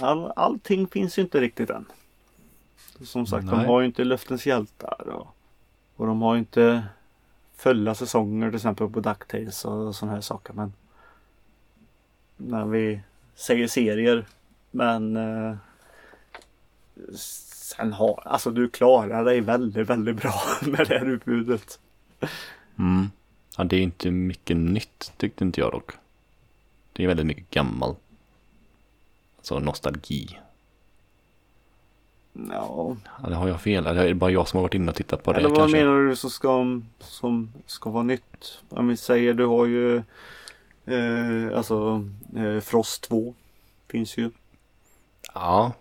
[0.00, 1.86] All, allting finns ju inte riktigt än.
[3.02, 3.66] Som sagt, de Nej.
[3.66, 5.08] har ju inte Löftens hjältar.
[5.08, 5.36] Och,
[5.96, 6.84] och de har ju inte
[7.56, 10.52] fulla säsonger till exempel på DuckTales och sådana här saker.
[10.52, 10.72] Men
[12.36, 13.00] när vi
[13.34, 14.26] säger serier.
[14.70, 15.56] Men eh,
[17.14, 21.78] sen har, alltså du klarar dig väldigt, väldigt bra med det här utbudet.
[22.78, 23.10] Mm.
[23.60, 25.90] Ja, det är inte mycket nytt tyckte inte jag dock.
[26.92, 27.94] Det är väldigt mycket gammal.
[29.36, 30.38] Alltså nostalgi.
[32.50, 33.86] Ja, Eller har jag fel?
[33.86, 35.58] Eller är det bara jag som har varit inne och tittat på det Eller vad
[35.58, 35.76] kanske?
[35.78, 38.62] menar du som ska, som ska vara nytt?
[38.68, 39.96] Om vi säger du har ju
[40.86, 42.04] eh, alltså
[42.36, 43.34] eh, Frost 2
[43.88, 44.30] finns ju.
[45.34, 45.72] Ja,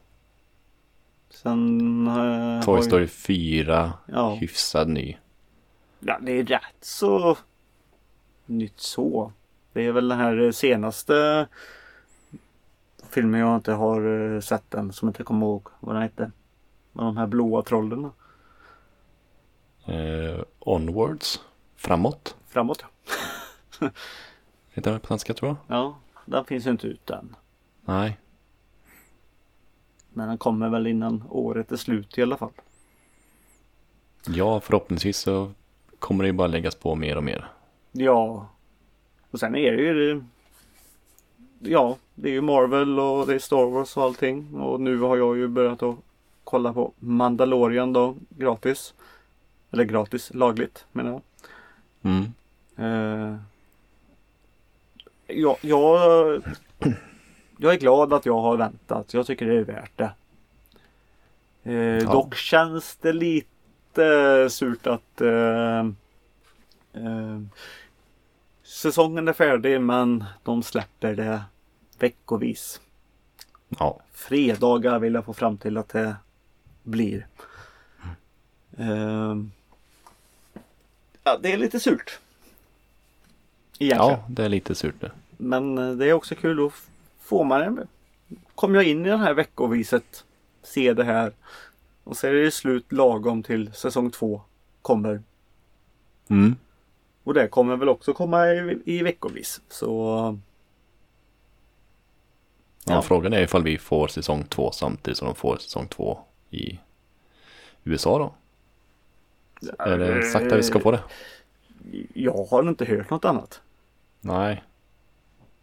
[1.30, 4.34] Sen eh, Toy Story ju, 4, Ja.
[4.36, 5.17] hyfsad ny.
[5.99, 7.38] ja, det är rätt så
[8.50, 9.32] nytt så.
[9.74, 11.47] Det är väl den här senaste
[13.10, 16.32] filmen jag inte har eh, sett än som jag inte kommer ihåg vad den hette.
[16.91, 18.12] Med de här blåa trollen.
[19.86, 21.41] Eh, onwards,
[21.76, 22.36] framåt.
[22.47, 22.84] Framåt
[23.80, 23.89] ja.
[24.74, 25.78] Heter det på svenska tror jag.
[25.78, 27.36] Ja, den finns ju inte ut än.
[27.86, 28.18] Nej,
[30.14, 32.52] Men den kommer väl innan året är slut i alla fall.
[34.28, 35.52] ja förhoppningsvis så
[36.00, 37.47] kommer det ju bara läggas på mer och mer.
[37.91, 38.47] Ja.
[39.31, 40.21] Och sen är det ju
[41.59, 44.53] Ja, det är ju Marvel och det är Star Wars och allting.
[44.53, 45.95] Och nu har jag ju börjat att
[46.43, 48.93] kolla på Mandalorian då gratis.
[49.71, 51.21] Eller gratis, lagligt menar jag.
[52.01, 52.33] Mm.
[52.77, 53.37] Eh,
[55.27, 56.41] jag, jag,
[57.57, 59.13] jag är glad att jag har väntat.
[59.13, 60.11] Jag tycker det är värt det.
[61.63, 61.73] Eh,
[62.03, 62.11] Ja.
[62.11, 65.89] Dock känns det lite surt att eh,
[66.93, 67.41] eh,
[68.63, 71.41] säsongen är färdig men de släpper det
[71.99, 72.81] veckovis.
[73.69, 76.15] Ja, Fredagar vill jag få fram till att det
[76.83, 77.27] blir.
[78.77, 79.35] Eh,
[81.23, 82.19] ja, det är lite surt.
[83.79, 84.11] Egentligen.
[84.11, 85.11] ja, det är lite surt det.
[85.37, 86.71] Men eh, det är också kul då
[87.19, 87.87] får man en
[88.55, 90.25] Kommer jag in i det här veckoviset
[90.63, 91.31] Se det här
[92.03, 94.41] Och så är det slut lagom till säsong två
[94.81, 95.23] Kommer
[96.29, 96.55] Mm.
[97.30, 99.93] Och det kommer väl också komma i, i veckovis Så
[102.86, 103.01] Ja, Ja.
[103.01, 106.19] frågan är ifall vi får säsong två samtidigt som de får säsong två
[106.49, 106.80] i
[107.84, 108.34] USA då.
[109.80, 110.99] Är det sagt att vi ska få det?
[112.13, 113.61] Jag har inte hört något annat
[114.21, 114.63] Nej.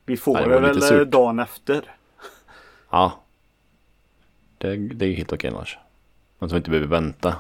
[0.05, 1.09] Vi får Nej, det väl eh, surt.
[1.09, 1.95] dagen efter
[2.91, 3.13] Ja.
[4.59, 5.79] Det, det är helt okej annars.
[6.39, 7.37] Man som inte behöver vänta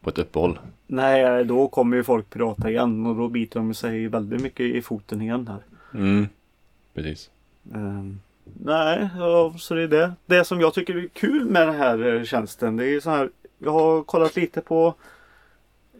[0.00, 0.58] på ett uppehåll.
[0.86, 4.82] Nej då kommer ju folk prata igen och då biter de sig väldigt mycket i
[4.82, 5.60] foten igen här
[5.94, 6.28] Mm.
[6.94, 7.30] Precis.
[7.74, 8.20] Ehm,
[8.64, 9.08] nej,
[9.58, 10.12] så det är det.
[10.26, 13.30] Det som jag tycker är kul med den här eh, tjänsten det är så här.
[13.58, 14.94] Jag har kollat lite på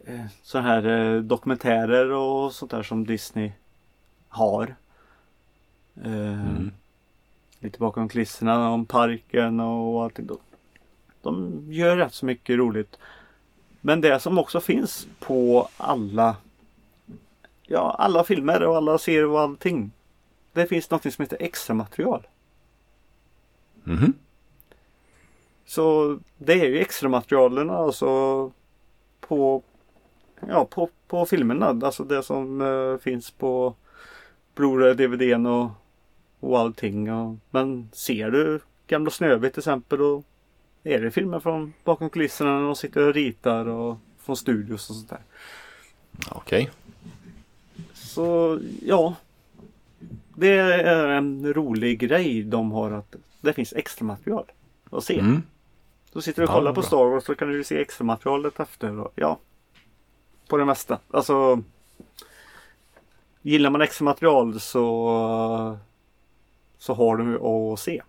[0.05, 3.51] eh, så här eh, dokumentärer och sånt där som Disney
[4.27, 4.75] har.
[6.03, 6.71] Ehm, Mm.
[7.59, 10.37] Lite bakom kulisserna om parken och allting då.
[11.21, 12.97] de gör rätt så mycket roligt.
[13.81, 16.35] Men det som också finns på alla
[17.67, 19.91] Ja, alla filmer och alla serier och allting.
[20.53, 22.27] Det finns något som heter extra material.
[23.83, 24.13] Mhm.
[25.65, 28.51] Så det är ju extra materialen alltså
[29.19, 29.63] på
[30.47, 31.65] Ja, på, på filmerna.
[31.85, 33.73] Alltså det som eh, finns på
[34.55, 35.69] Blu-ray, DVDn och,
[36.39, 37.11] och allting.
[37.11, 40.23] Och, men ser du Gamla Snövit till exempel då
[40.83, 44.95] är det filmer från bakom kulisserna när de sitter och ritar och från studios och
[44.95, 45.21] sånt där.
[46.31, 46.69] Okej.
[47.93, 49.15] Så ja.
[50.35, 54.45] Det är en rolig grej de har att det finns extra material
[54.89, 55.19] att se.
[55.19, 55.43] Mm.
[56.11, 56.87] Då sitter du och Ja, kollar på bra.
[56.87, 58.99] Star Wars så kan du se extra materialet efter.
[58.99, 59.39] Och, ja.
[60.47, 60.99] På det mesta.
[61.11, 61.63] Alltså.
[63.41, 65.77] Gillar man extra material så.
[66.77, 68.01] Så har du att se.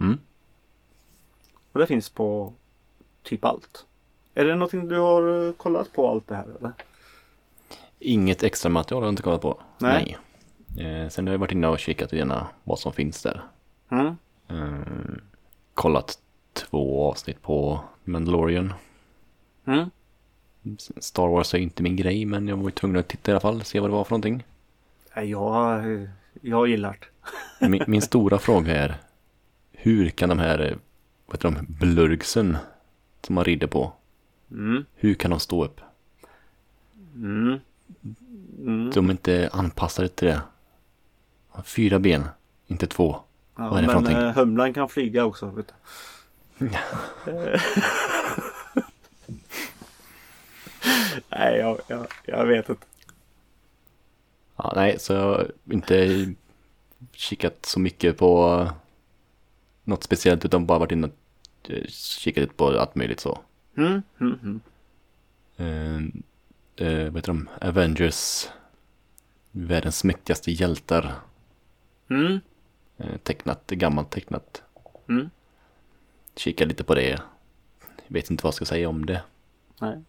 [0.00, 0.18] Mm.
[1.76, 2.52] Och det finns på
[3.22, 3.86] typ allt.
[4.34, 6.72] Är det någonting du har eh, kollat på allt det här eller?
[7.98, 9.60] Inget extra material har jag inte kollat på.
[9.78, 10.18] Nej.
[10.66, 11.02] Nej.
[11.02, 13.42] Eh, sen har jag varit inne och kikat gärna vad som finns där.
[13.88, 14.16] Mm.
[14.48, 15.16] Eh,
[15.74, 16.18] kollat
[16.52, 18.72] två avsnitt på Mandalorian.
[19.64, 19.90] Mm.
[20.96, 23.40] Star Wars är inte min grej men jag var ju tvungen att titta i alla
[23.40, 24.44] fall, se vad det var för någonting.
[25.14, 26.08] Jag,
[26.40, 26.98] jag gillar
[27.60, 27.68] det.
[27.68, 28.96] Min, min stora fråga är
[29.72, 30.76] hur kan de här, eh,
[31.26, 32.56] vad heter de, blurgsen
[33.22, 33.92] som man rider på,
[34.50, 34.84] Mm.
[34.94, 35.80] hur kan de stå upp?
[37.14, 37.58] Mm.
[38.58, 38.90] Mm.
[38.94, 40.40] De är inte anpassade till det.
[41.64, 42.24] Fyra ben,
[42.66, 43.20] inte två.
[43.56, 44.28] Ja, Vad är det för men någonting?
[44.28, 45.46] eh, humlan kan flyga också.
[45.46, 45.72] Vet
[46.58, 46.68] du.
[51.28, 52.86] Nej, jag, jag, jag vet inte.
[54.56, 56.26] Ja, nej, så jag har inte
[57.12, 58.68] kikat så mycket på
[59.86, 63.38] något speciellt utan bara varit inne och eh, kikat lite på allt möjligt så.
[63.76, 64.02] Mm.
[64.20, 64.60] Mm.
[65.56, 66.22] Mm.
[66.76, 67.48] Eh, eh, vad heter de?
[67.60, 68.48] Avengers.
[69.50, 71.14] Världens mäktigaste hjältar.
[72.08, 72.40] Mm.
[72.96, 74.62] Eh, tecknat, gammalt tecknat.
[75.08, 75.30] Mm.
[76.36, 77.22] Kika lite på det.
[78.06, 79.22] Vet inte vad jag ska säga om det.
[79.80, 80.02] Nej.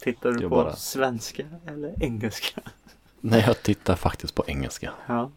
[0.00, 2.60] Tittar du Jag på bara- svenska eller engelska?
[3.20, 4.92] Nej, jag tittar faktiskt på engelska.
[5.06, 5.30] Ja.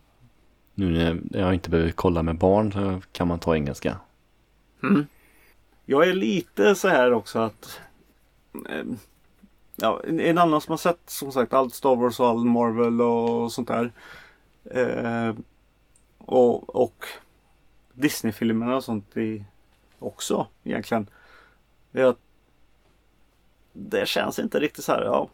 [0.80, 0.92] Nu
[1.24, 3.98] när jag inte behöver kolla med barn så kan man ta engelska.
[4.84, 5.08] Mm.
[5.86, 7.80] Jag är lite så här också att
[8.70, 8.86] eh,
[9.76, 13.02] ja, en, en annan som har sett som sagt allt Star Wars och all Marvel
[13.02, 13.92] och sånt där.
[14.66, 15.36] Eh,
[16.18, 17.06] och och
[17.94, 19.44] Disney-filmerna och sånt i,
[20.00, 21.10] också egentligen.
[21.92, 22.20] Det, är att
[23.74, 25.04] det känns inte riktigt så här.
[25.04, 25.30] Ja,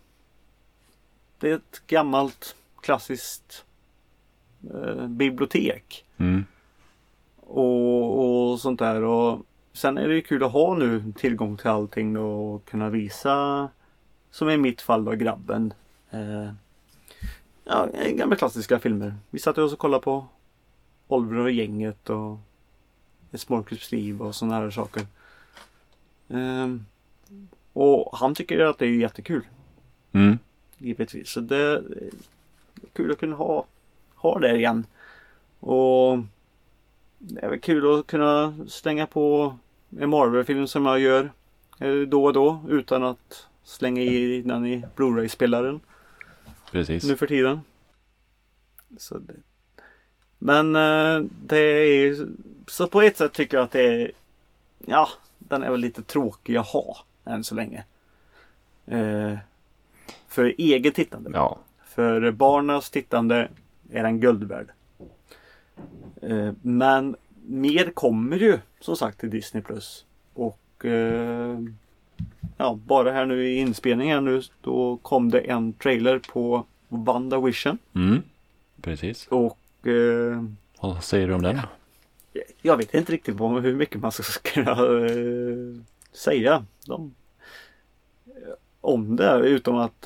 [1.39, 3.64] det är ett gammalt klassiskt
[4.73, 6.45] eh, bibliotek Mm.
[7.39, 9.03] och, och sånt där.
[9.03, 12.89] Och sen är det ju kul att ha nu tillgång till allting då och kunna
[12.89, 13.69] visa
[14.31, 15.73] som i mitt fall då grabben.
[16.11, 16.51] Eh,
[17.63, 19.15] ja, gamla klassiska filmer.
[19.29, 20.25] Vi satt och kollade på
[21.07, 22.37] Oliver och gänget och
[23.31, 25.05] Ett liv och sådana här saker.
[26.29, 26.85] Ehm,
[27.73, 29.41] och han tycker att det är jättekul.
[30.11, 30.37] Mm.
[30.77, 31.29] Givetvis.
[31.29, 31.83] Så det är
[32.93, 33.65] kul att kunna ha,
[34.33, 34.85] ha det igen.
[35.59, 36.17] Och
[37.17, 39.57] det är väl kul att kunna slänga på
[39.99, 41.31] en Marvel-film som jag gör
[41.79, 45.79] eh, då och då utan att slänga i den i Blu-ray-spelaren
[46.71, 47.03] Precis.
[47.03, 47.61] nu för tiden.
[48.97, 49.33] Så det.
[50.37, 52.27] Men eh, det är
[52.67, 54.11] så på ett sätt tycker jag att det är
[54.85, 55.09] Ja,
[55.39, 57.83] den är väl lite tråkig att ha än så länge.
[58.85, 59.37] Eh,
[60.27, 61.29] för eget tittande.
[61.33, 61.57] Ja.
[61.85, 63.49] För barnens tittande
[63.91, 64.67] är den guld värd.
[66.21, 67.15] Eh, Men
[67.45, 70.05] mer kommer ju som sagt till Disney Plus.
[70.33, 71.59] Och eh,
[72.57, 77.77] ja, bara här nu i inspelningen nu då kom det en trailer på WandaVision.
[77.95, 78.21] Mm.
[78.81, 79.27] Precis.
[79.27, 80.43] Och eh,
[80.81, 81.59] Vad säger du om den?
[82.61, 84.23] jag vet inte riktigt vad, hur mycket man ska
[84.53, 84.77] kunna
[86.11, 87.13] säga de,
[88.81, 89.39] om det.
[89.39, 90.01] Utom att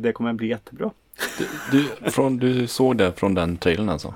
[0.00, 0.90] det kommer bli jättebra.
[1.38, 4.14] Du, du, från, du såg det från den trailern alltså?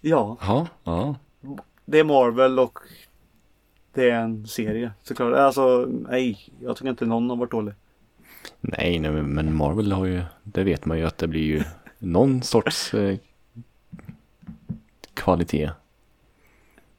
[0.00, 0.66] Ja, Ja.
[0.84, 1.14] Ja.
[1.84, 2.78] det är Marvel och
[3.94, 5.34] det är en serie såklart.
[5.34, 7.74] Alltså nej, jag tycker inte någon har varit dålig.
[8.60, 11.62] Nej, nej, men Marvel har ju, det vet man ju att det blir ju
[11.98, 13.18] någon sorts eh,
[15.14, 15.70] kvalitet.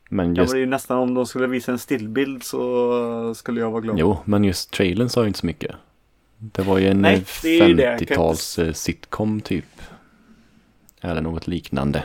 [0.09, 3.35] Men Ja, just, men det är ju nästan om de skulle visa en stillbild så
[3.35, 3.99] skulle jag vara glad.
[3.99, 5.75] jo, men just trailern sa ju inte så mycket.
[6.37, 7.97] Det var ju en Nej, eh, det det.
[7.97, 9.81] 50-tals eh, sitcom typ.
[11.01, 12.03] Eller något liknande.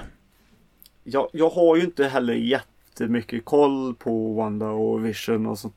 [1.05, 5.75] Jag, jag har ju inte heller jättemycket koll på Wanda och Vision och sånt.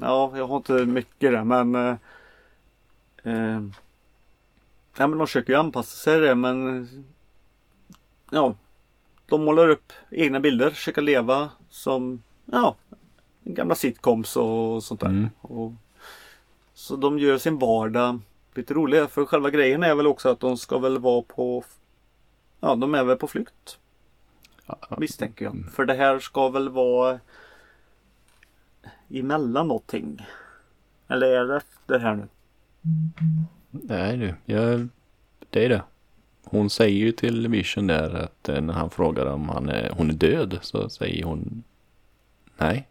[0.00, 1.96] Ja, jag har inte mycket där men eh,
[3.24, 3.62] eh,
[4.96, 6.88] Ja men de försöker ju anpassa sig det men
[8.30, 8.54] Ja
[9.26, 12.76] De målar upp egna bilder, försöker leva som Ja
[13.44, 15.06] Gamla sitcoms och sånt där.
[15.06, 15.30] Mm.
[15.40, 15.72] Och,
[16.74, 18.20] så de gör sin vardag
[18.54, 21.64] lite roligare för själva grejen är väl också att de ska väl vara på
[22.60, 23.78] Ja de är väl på flykt
[24.98, 25.64] misstänker jag.
[25.72, 27.20] För det här ska väl vara
[29.10, 30.26] emellan någonting.
[31.08, 32.28] Eller är det efter här nu?
[33.70, 34.88] Nej du, jag,
[35.50, 35.82] det är det.
[36.44, 40.10] Hon säger ju till Vision där att eh, när han frågar om han är, hon
[40.10, 41.62] är död så säger hon
[42.56, 42.88] nej.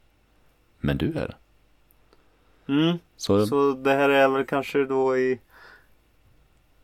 [0.80, 1.36] Men du är det.
[2.72, 2.97] Mm.
[3.17, 5.39] Så, Så det här är väl kanske då i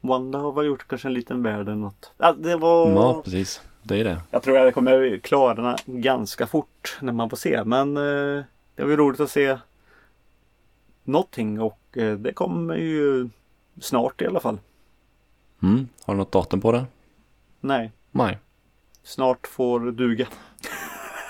[0.01, 2.11] Wanda har väl gjort kanske en liten värld eller något.
[2.17, 2.89] Ja, det var...
[2.89, 3.61] ja precis.
[3.83, 4.21] Det är det.
[4.31, 7.63] Jag tror att det kommer klarna ganska fort när man får se.
[7.63, 8.43] Men eh,
[8.75, 9.57] det var ju roligt att se
[11.03, 13.29] någonting och eh, det kommer ju
[13.81, 14.59] snart i alla fall.
[15.63, 15.87] Mm.
[16.05, 16.85] Har du något datum på det?
[17.59, 18.37] Nej, Nej.
[19.03, 20.27] snart får duga.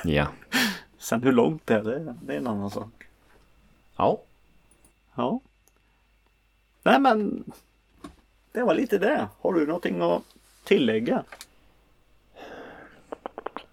[0.03, 0.27] Ja.
[0.97, 3.03] Sen hur långt det är, det, det är en annan sak.
[3.95, 4.21] Ja.
[5.17, 5.41] Ja.
[6.83, 7.43] Nej men
[8.51, 9.27] det var lite det.
[9.39, 10.23] Har du någonting att
[10.63, 11.23] tillägga?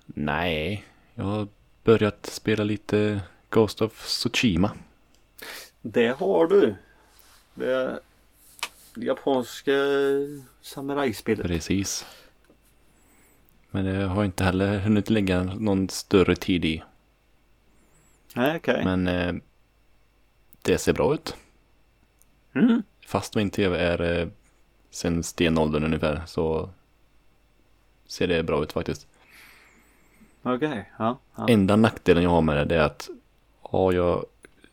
[0.07, 0.85] Nej.
[1.15, 1.49] Jag har
[1.85, 3.21] börjat spela lite
[3.51, 4.71] Ghost of Tsushima.
[5.83, 6.75] Det har du.
[7.55, 8.01] Det
[8.97, 9.73] japanska
[10.61, 11.47] samurajspelet.
[11.47, 12.07] Precis.
[13.71, 16.83] Men det har jag inte heller hunnit lägga någon större tid i.
[18.35, 18.85] Nej okej.
[18.85, 19.35] Men eh,
[20.65, 21.37] det ser bra ut.
[22.55, 22.83] Mm.
[23.07, 24.29] Fast min tv är eh,
[24.91, 26.71] sen stenåldern ungefär så
[28.07, 29.07] ser det bra ut faktiskt.
[30.43, 30.91] Okej.
[30.99, 31.19] Ja.
[31.37, 31.49] ja.
[31.49, 33.09] Enda nackdelen jag har med det, det är att
[33.63, 34.25] har jag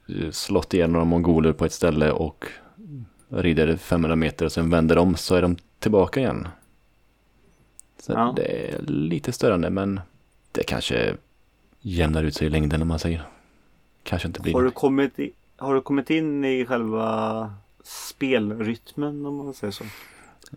[0.10, 2.46] eh, slått ihjäl några mongoler på ett ställe och
[3.30, 6.48] rider 500 meter och sen vänder de så är de tillbaka igen.
[8.00, 8.34] Så Ja.
[8.36, 10.00] det är lite störande men
[10.52, 11.16] det kanske
[11.82, 13.24] jämnar ut sig i längden om man säger.
[14.04, 15.32] Kanske inte blir Har du, kommit i,
[15.62, 17.54] har du kommit in i själva
[17.84, 19.84] spelrytmen om man säger så?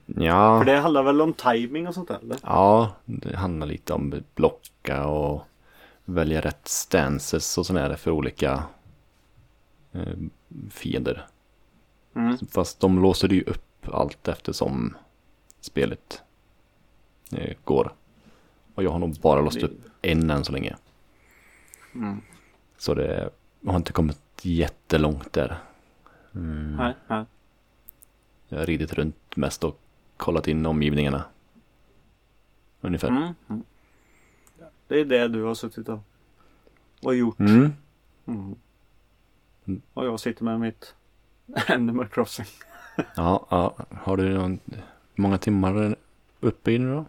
[0.07, 0.59] Ja.
[0.59, 2.39] För det handlar väl om timing och sånt där eller?
[2.43, 5.43] Ja, det handlar lite om blocka och
[6.05, 8.65] välja rätt stances och sådär för olika
[9.93, 10.17] eh,
[10.71, 11.27] fiender.
[12.15, 12.39] Mm.
[12.51, 14.97] Fast de låser ju upp allt eftersom
[15.61, 16.23] spelet
[17.33, 17.93] eh, går.
[18.75, 20.77] Och jag har nog bara låst upp en än så länge.
[21.95, 22.21] Mm.
[22.79, 23.31] Så det
[23.67, 25.59] har inte kommit jättelångt där.
[26.35, 26.77] Mm.
[26.77, 27.25] Nej, nej.
[28.49, 29.81] Jag har ridit runt mest och
[30.17, 31.25] kollat in omgivningarna.
[32.81, 33.09] Ungefär.
[33.09, 33.35] Mm.
[33.49, 33.63] Mm.
[34.89, 35.99] Det är det du har suttit och,
[37.03, 37.39] och gjort.
[37.39, 37.73] Mm.
[38.27, 38.55] Mm.
[39.67, 39.83] Mm.
[39.95, 40.95] Och jag sitter med mitt
[41.69, 42.47] Animal Crossing.
[43.17, 43.77] Ja, ja.
[43.91, 44.59] Har du någon,
[45.15, 45.97] många timmar
[46.41, 47.05] uppe i nu då?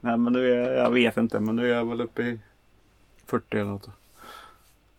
[0.00, 2.40] Nej men nu är jag vet inte men nu är jag väl uppe i
[3.26, 3.88] 40 eller något.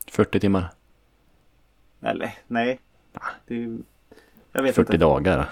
[0.07, 0.73] 40 timmar?
[2.05, 2.79] Eller nej.
[3.47, 3.77] Det är,
[4.51, 4.97] jag vet 40 inte.
[4.97, 5.49] dagar?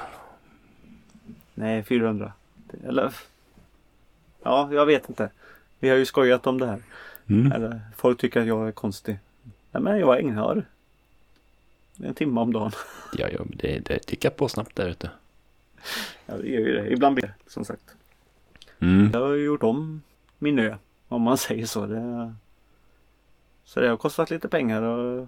[1.54, 2.34] Nej 400.
[2.88, 3.14] Eller
[4.44, 5.30] Ja jag vet inte.
[5.80, 6.82] Vi har ju skojat om det här.
[7.28, 7.52] Mm.
[7.52, 9.20] Eller folk tycker att jag är konstig.
[9.72, 10.66] Nej men jag ägnar
[11.98, 12.72] en timme om dagen.
[13.18, 15.10] Ja, ja det, det tickar på snabbt där ute.
[16.26, 16.92] Ja det gör ju det.
[16.92, 17.96] Ibland blir det som sagt.
[18.80, 19.10] Mm.
[19.14, 20.02] Jag har ju gjort om
[20.40, 20.76] min ö.
[21.08, 21.86] Om man säger så.
[21.86, 22.34] Det,
[23.66, 25.28] så det har kostat lite pengar och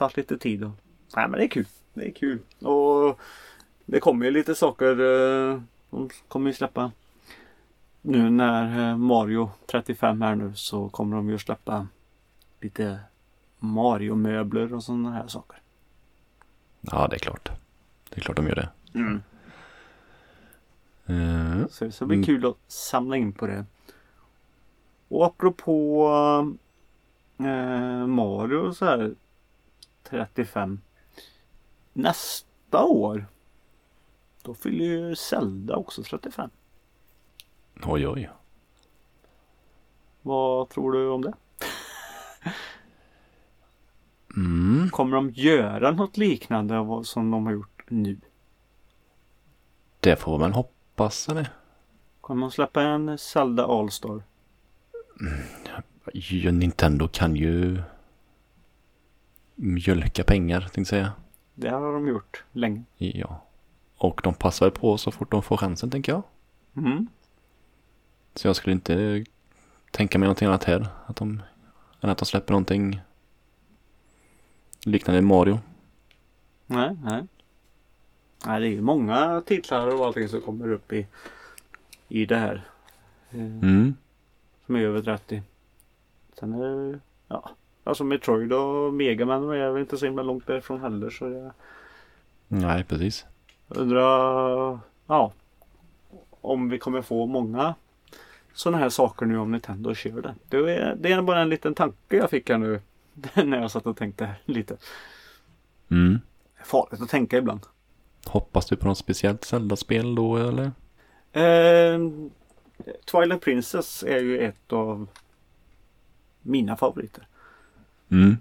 [0.00, 0.64] tagit lite tid.
[0.64, 0.70] Och,
[1.16, 1.66] nej men det är kul.
[1.94, 2.38] Det är kul.
[2.58, 3.20] Och
[3.86, 4.90] det kommer ju lite saker.
[5.00, 6.92] eh, De kommer ju släppa.
[8.02, 11.86] Nu när eh, Mario 35 är nu så kommer de ju släppa
[12.60, 12.98] lite
[13.58, 15.58] Mario-möbler och sådana här saker.
[16.80, 17.50] Ja, det är klart.
[18.08, 18.68] Det är klart de gör det.
[18.94, 19.22] Mm.
[21.06, 22.26] Eh, Så det ska bli Mm.
[22.26, 23.64] kul att samla in på det.
[25.08, 26.06] Och apropå
[27.38, 29.14] eh, Mario och så här
[30.10, 30.80] 35.
[31.92, 33.26] Nästa år.
[34.42, 36.50] Då fyller ju Zelda också 35.
[37.86, 38.30] oj, oj.
[40.22, 41.32] Vad tror du om det?
[44.36, 44.90] Mm.
[44.90, 48.20] Kommer de göra något liknande som de har gjort nu?
[50.00, 51.48] Det får man hoppas eller?
[52.20, 54.22] Kommer de släppa en Zelda All-Star?
[56.12, 57.82] Ja, Nintendo kan ju
[59.60, 61.12] mjölka pengar, tänkte jag säga.
[61.54, 62.82] Det har de gjort länge.
[62.96, 63.44] Ja.
[63.96, 66.22] Och de passar väl på så fort de får chansen, tänker jag.
[66.76, 67.06] Mm.
[68.34, 69.24] Så jag skulle inte
[69.90, 70.86] tänka mig någonting annat här.
[71.06, 71.42] Att de,
[72.00, 73.00] än att de släpper någonting
[74.84, 75.58] liknande Mario.
[76.66, 77.26] Nej, nej.
[78.46, 81.06] Nej, det är ju många titlar och allting som kommer upp i,
[82.08, 82.64] i det här.
[83.30, 83.94] Eh, Mm.
[84.66, 85.42] Som är över 30.
[86.38, 87.50] Sen är det, ja.
[87.90, 91.52] Alltså Metroid och Megaman är väl inte så himla långt därifrån heller så jag
[92.48, 93.26] Nej, precis.
[93.68, 95.32] undrar, ja.
[96.40, 97.74] Om vi kommer få många
[98.52, 100.34] sådana här saker nu om Nintendo kör det.
[100.48, 102.80] Det är, det är bara en liten tanke jag fick här nu.
[103.34, 104.76] när jag satt och tänkte lite.
[105.90, 106.18] Mm.
[106.64, 107.60] Farligt att tänka ibland.
[108.26, 110.72] Hoppas du på något speciellt Zelda-spel då eller?
[111.32, 112.00] Eh,
[113.10, 115.06] Twilight Princess är ju ett av
[116.42, 117.26] mina favoriter.
[118.10, 118.36] Mm.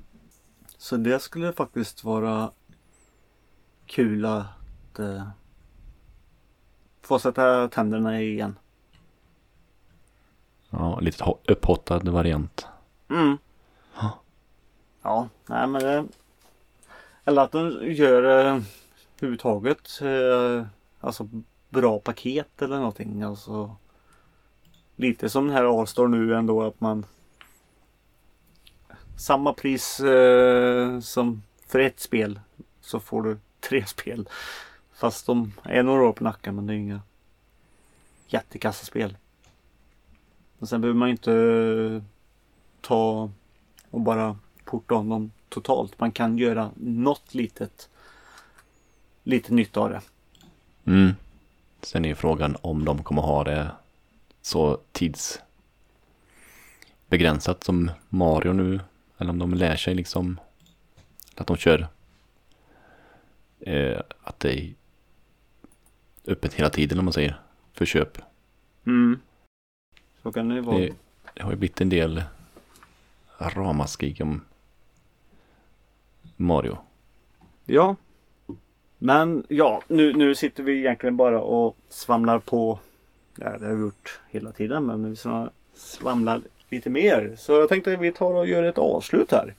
[0.78, 2.51] Så det skulle faktiskt vara
[3.86, 5.28] kul att eh,
[7.01, 8.55] få sätta tänderna i igen.
[10.70, 12.67] Ja, lite ho- upphottad variant.
[13.09, 13.38] Mm.
[14.01, 14.20] Ja.
[15.01, 16.05] Ja, nej men det...
[17.26, 18.61] Eller att de gör eh,
[19.17, 20.65] överhuvudtaget eh,
[20.99, 21.30] alltså
[21.70, 23.24] bra paket eller någonting.
[23.24, 23.76] Alltså
[24.95, 27.05] lite som den här All-Star nu ändå att man
[29.20, 32.39] samma pris eh, som för ett spel
[32.82, 34.30] så får du tre spel.
[34.93, 37.01] Fast de är några år på nacken men det är inga
[38.28, 39.17] jättekassa spel.
[40.57, 42.01] Men sen behöver man inte eh,
[42.82, 43.30] ta
[43.89, 45.99] och bara porta om dem totalt.
[45.99, 47.89] Man kan göra något litet
[49.24, 50.01] lite nytt av det.
[50.86, 51.11] Mm.
[51.82, 53.72] Sen är ju frågan om de kommer ha det
[54.41, 58.80] så tidsbegränsat som Mario nu.
[59.20, 60.39] Eller om de lär sig liksom
[61.36, 61.88] att de kör
[63.59, 64.74] eh, att det är
[66.28, 67.39] öppet hela tiden om man säger
[67.74, 68.17] för köp.
[68.86, 69.20] Mm.
[70.24, 70.78] Så kan det vara.
[70.78, 70.93] Det,
[71.34, 72.24] det har ju blivit en del
[73.38, 74.41] ramaskrik om
[76.36, 76.78] Mario.
[77.65, 77.95] Ja.
[78.97, 82.80] Men ja, nu, nu sitter vi egentligen bara och svamlar på.
[83.36, 86.41] Ja, det har vi gjort hela tiden men sva- svamlar
[86.72, 87.36] lite mer.
[87.38, 89.53] Så jag tänkte att vi tar och gör ett avslut här.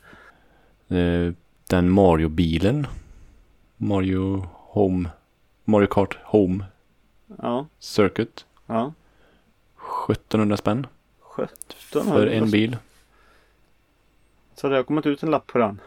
[0.89, 1.33] Eh,
[1.69, 2.87] Den Mario-bilen.
[3.77, 5.11] Mario Home.
[5.65, 6.65] Mario Kart Home
[7.43, 8.47] Ja, Circuit.
[8.67, 8.93] ja.
[10.11, 10.87] 1700 spänn
[11.21, 12.77] 17 för en bil.
[14.55, 15.81] Så det har kommit ut en lapp på den.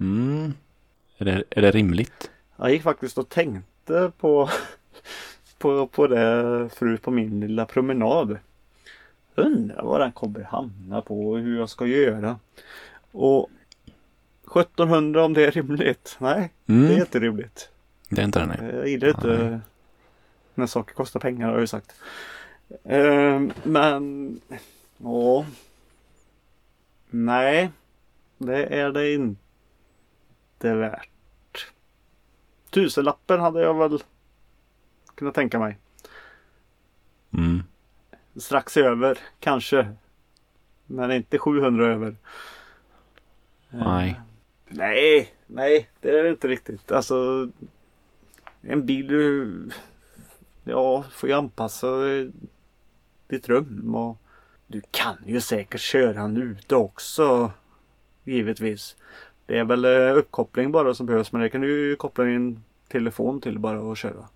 [0.00, 0.52] Mm.
[1.18, 2.30] Är det, är det rimligt?
[2.56, 4.48] Jag gick faktiskt och tänkte på,
[5.58, 8.38] på, på det förut på min lilla promenad.
[9.34, 12.38] Undrar vad den kommer hamna på och hur jag ska göra.
[13.12, 13.50] Och
[14.56, 16.16] 1700 om det är rimligt?
[16.18, 16.88] Nej, Mm.
[16.88, 17.70] det är inte rimligt.
[18.08, 18.74] Det är inte det nej.
[18.74, 19.58] Jag gillar inte Nej.
[20.54, 21.94] när saker kostar pengar har jag ju sagt.
[22.84, 24.40] Ehm, men,
[24.98, 25.46] ja.
[27.10, 27.70] Nej,
[28.38, 31.08] det är det inte värt.
[32.70, 34.02] Tusenlappen hade jag väl
[35.14, 35.78] kunnat tänka mig.
[37.32, 37.62] Mm.
[38.36, 39.94] Strax över kanske.
[40.86, 42.16] Men inte 700 över.
[43.70, 44.10] Nej.
[44.10, 44.16] Eh,
[44.72, 46.92] Nej, nej det är det inte riktigt.
[46.92, 47.48] Alltså
[48.60, 49.72] en bil
[50.64, 51.86] ja, får ju anpassa
[53.28, 54.18] ditt rum och
[54.66, 57.52] du kan ju säkert köra den ute också.
[58.24, 58.96] Givetvis.
[59.46, 62.64] Det är väl eh, uppkoppling bara som behövs men det kan du ju koppla din
[62.88, 64.28] telefon till bara och köra.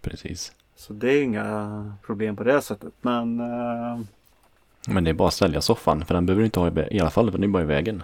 [0.00, 0.52] Precis.
[0.76, 2.92] Så det är inga problem på det sättet.
[3.00, 4.00] Men eh,
[4.88, 7.00] Men det är bara att sälja soffan för den behöver du inte ha i, i
[7.00, 8.02] alla fall för den är bara i vägen.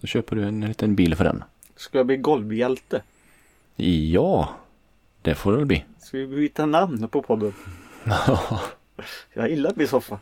[0.00, 1.44] Då köper du en liten bil för den.
[1.76, 3.02] ska jag bli golvhjälte?
[4.12, 4.48] Ja,
[5.22, 5.84] det får det väl bli.
[5.98, 7.52] Ska vi byta namn på podden?
[9.32, 10.18] Jag gillar min soffa.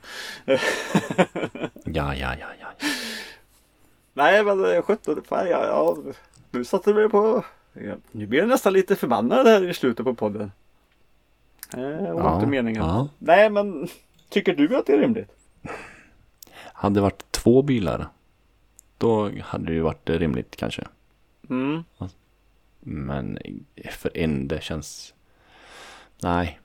[1.85, 2.67] ja, ja, ja, ja.
[4.13, 5.97] Nej men eh, 17 fan ja, ja.
[6.51, 7.45] Nu satte du mig på.
[7.73, 10.53] Ja, nu blir jag nästan lite förbannad här i slutet på podden.
[11.75, 12.83] Eh, Det var Ja, inte meningen.
[12.83, 13.09] ja.
[13.19, 13.89] Nej men
[14.29, 15.31] tycker du att det är rimligt?
[16.55, 18.09] Hade det varit två bilar.
[18.99, 20.85] Då hade det ju varit rimligt kanske.
[21.51, 21.85] Mm.
[22.81, 23.39] Men
[23.91, 25.15] för en det känns...
[26.23, 26.61] Nej.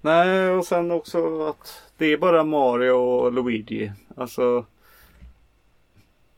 [0.00, 3.92] Nej och sen också att det är bara Mario och Luigi.
[4.16, 4.64] Alltså.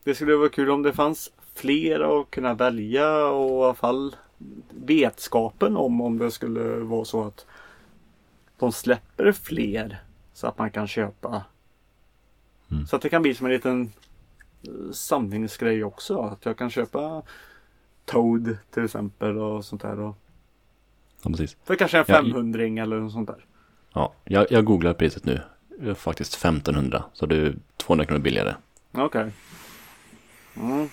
[0.03, 4.15] Det skulle vara kul om det fanns fler att kunna välja och i alla fall
[4.69, 7.45] vetskapen om om det skulle vara så att
[8.59, 9.99] de släpper fler
[10.33, 11.43] så att man kan köpa.
[12.71, 12.87] Mm.
[12.87, 13.91] Så att det kan bli som en liten
[14.67, 16.21] eh, samlingsgrej också.
[16.21, 17.21] Att jag kan köpa
[18.05, 19.99] Toad till exempel och sånt där.
[19.99, 20.15] Och
[21.23, 21.57] Ja, precis.
[21.63, 23.45] för kanske en Ja, i- 500 eller något sånt där.
[23.93, 25.41] Ja, jag, jag googlar priset nu.
[25.81, 27.03] är faktiskt 1500.
[27.13, 28.55] Så det är 200 kronor billigare.
[28.91, 29.31] Okej.
[30.55, 30.89] Mm.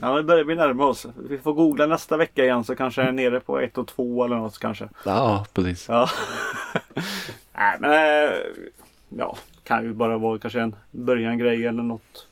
[0.00, 1.06] Ja, det börjar bli närma oss.
[1.28, 4.24] Vi får googla nästa vecka igen så kanske jag är nere på 1 och 2
[4.24, 4.88] eller något kanske.
[5.04, 5.88] Ja, precis.
[5.88, 6.08] Ja.
[7.54, 8.38] Nej men eh,
[9.08, 12.26] ja, kan ju bara vara kanske en början grej eller något.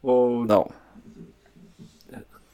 [0.00, 0.70] Och Ja.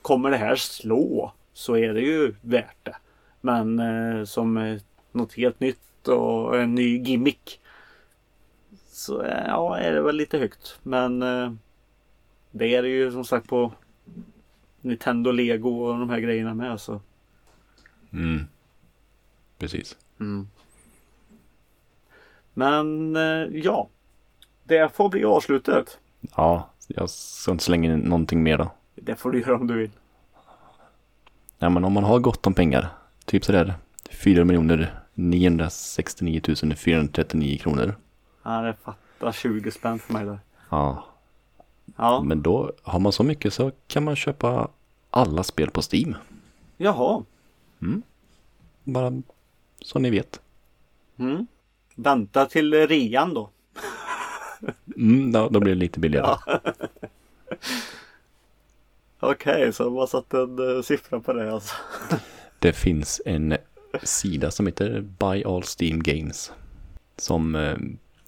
[0.02, 2.96] kommer det här slå så är det ju värt det.
[3.40, 4.80] Men eh, som eh,
[5.12, 7.60] något helt nytt och en ny gimmick.
[8.88, 10.78] Så eh, ja, är det väl lite högt.
[10.82, 11.52] Men eh,
[12.50, 13.72] det är det ju som sagt på
[14.80, 16.80] Nintendo Lego och de här grejerna med.
[16.80, 17.00] Så.
[18.12, 18.46] Mm.
[19.58, 19.96] Precis.
[22.54, 23.88] Men eh, ja,
[24.64, 25.98] det får bli avslutet.
[26.36, 28.70] Ja, jag ska inte slänga in någonting mer då.
[28.94, 29.90] Det får du göra om du vill.
[31.58, 32.88] Ja, men om man har gott om pengar,
[33.24, 33.74] typ sådär
[34.10, 36.40] 4 miljoner 969
[36.76, 37.94] 439 kronor.
[38.42, 40.38] Ja, det fattar 20 spänn för mig där.
[40.68, 41.04] Ja,
[41.96, 44.68] Ja, men då har man så mycket så kan man köpa
[45.10, 46.14] alla spel på Steam.
[46.76, 47.24] jaha.
[48.84, 49.22] Bara
[49.80, 50.40] så ni vet.
[51.16, 51.46] Mm.
[51.94, 53.50] Vänta till rean då.
[54.96, 56.36] Mm, då, då blir det lite billigare.
[59.20, 61.74] Okej, så de har satt en uh, siffra på det alltså.
[62.58, 63.56] Det finns en
[64.02, 66.52] sida som heter Buy All Steam Games.
[67.16, 67.76] Som eh,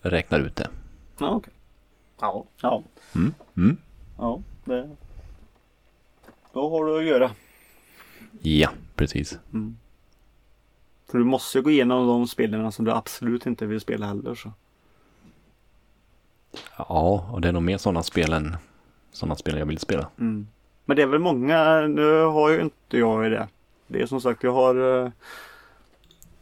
[0.02, 0.68] räknar ut det.
[1.18, 1.52] Ja, okej.
[2.20, 2.82] Ja, ja,
[3.14, 3.76] Mm, mm.
[4.18, 4.42] ja.
[4.64, 4.90] Det...
[6.52, 7.30] Då har du att göra.
[8.42, 9.38] Ja, precis.
[11.14, 14.34] För du måste gå igenom de spelen som du absolut inte vill spela heller.
[14.34, 14.52] Så.
[16.76, 18.56] Ja, och det är nog mer sådana spel än
[19.12, 20.08] sådana spel jag vill spela.
[20.84, 23.48] Men det är väl många, nu har ju inte jag det.
[23.86, 25.10] Det är som sagt, jag har eh,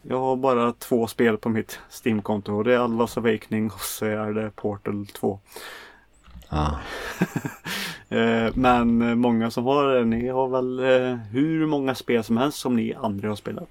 [0.03, 4.07] Jag har bara två spel på mitt Steam-konto och det är Allas Awakening och så
[4.07, 5.41] är det Portal 2.
[6.49, 6.79] Ja,
[8.09, 12.59] Eh, Men många som har det, ni har väl eh, hur många spel som helst
[12.59, 13.69] som ni aldrig har spelat?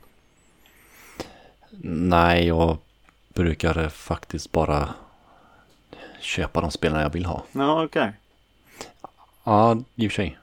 [1.83, 2.77] Nej, jag
[3.33, 4.89] brukar faktiskt bara
[6.19, 7.43] köpa de spelen jag vill ha.
[7.51, 8.11] Ja, okej.
[9.43, 10.37] Ja, i och för sig.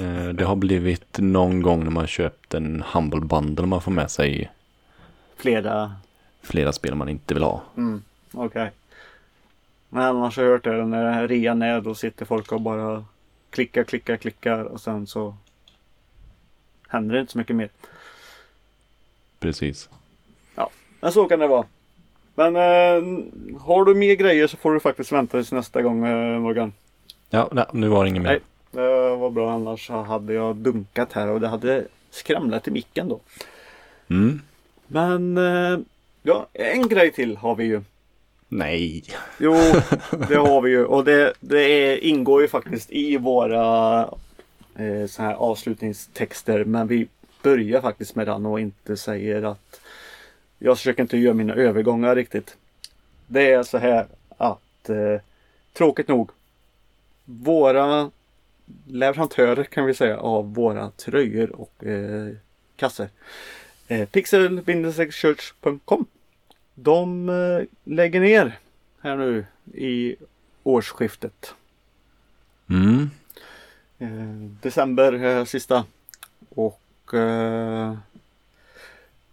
[0.00, 4.10] Eh, Det har blivit någon gång när man köpt en Humble Bundle man får med
[4.10, 4.50] sig
[5.36, 5.96] Flera.
[6.42, 7.62] flera spel man inte vill ha.
[7.76, 8.02] Mm,
[8.32, 8.70] okej.
[9.88, 13.04] Men annars har jag hört det när rean är då sitter folk och bara
[13.50, 15.36] klickar, klickar, klickar och sen så
[16.88, 17.68] händer det inte så mycket mer.
[19.38, 19.88] Precis.
[21.00, 21.64] Men så kan det vara.
[22.34, 23.20] Men eh,
[23.60, 26.72] har du mer grejer så får du faktiskt vänta tills nästa gång eh, Morgan.
[27.30, 28.30] Ja, nej, nu var det inget mer.
[28.30, 28.40] Nej.
[28.70, 33.20] Det var bra annars hade jag dunkat här och det hade skramlat i micken då.
[34.10, 34.40] Mm.
[34.86, 35.78] Men eh,
[36.22, 37.82] ja, en grej till har vi ju.
[38.48, 39.04] Nej.
[39.38, 39.52] Jo,
[40.28, 44.00] det har vi ju och det, det är, ingår ju faktiskt i våra
[44.76, 46.64] eh, så här avslutningstexter.
[46.64, 47.08] Men vi
[47.42, 49.80] börjar faktiskt med den och inte säger att
[50.58, 52.56] jag försöker inte göra mina övergångar riktigt.
[53.26, 54.06] Det är så här
[54.36, 55.20] att eh,
[55.72, 56.30] tråkigt nog
[57.24, 58.10] våra
[58.86, 62.34] leverantörer kan vi säga av våra tröjor och eh,
[62.76, 63.08] kassor.
[63.88, 66.06] Eh, pixel-church.com
[66.74, 68.58] De eh, lägger ner
[69.00, 70.16] här nu i
[70.62, 71.54] årsskiftet.
[72.70, 73.10] Mm.
[73.98, 75.84] Eh, december eh, sista.
[76.54, 77.96] Och eh,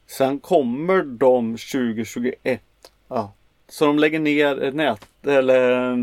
[0.08, 2.62] sen kommer de 2021
[3.08, 3.34] ja,
[3.68, 5.96] Så de lägger ner nät eller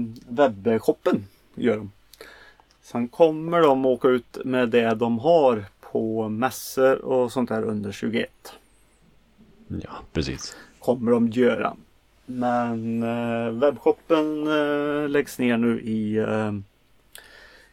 [0.62, 1.26] webbshoppen.
[1.54, 1.92] Gör de.
[2.82, 7.92] Sen kommer de åka ut med det de har på mässor och sånt där under
[7.92, 8.52] 21.
[9.68, 10.56] Ja, precis.
[10.78, 11.76] Kommer de göra.
[12.26, 16.52] Men eh, webbshoppen eh, läggs ner nu i, eh,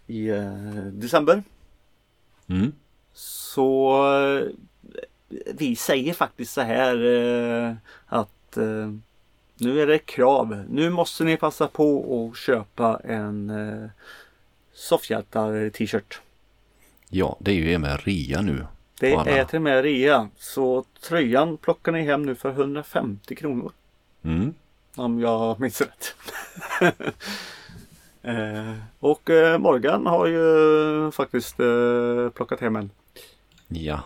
[0.07, 1.43] i eh, december.
[2.47, 2.71] Mm.
[3.13, 4.47] Så eh,
[5.53, 7.73] vi säger faktiskt så här eh,
[8.05, 8.93] att eh,
[9.57, 10.63] nu är det krav.
[10.69, 13.89] Nu måste ni passa på att köpa en eh,
[14.73, 16.21] Soffhjältar t-shirt.
[17.09, 18.65] Ja, det är ju med rea nu.
[18.99, 20.30] Det är till och med rea.
[20.38, 23.71] Så tröjan plockar ni hem nu för 150 kronor.
[24.23, 24.53] Mm.
[24.95, 26.15] Om jag minns rätt.
[28.21, 32.89] eh, och eh, Morgan har ju faktiskt eh, plockat hem en.
[33.67, 34.03] Ja.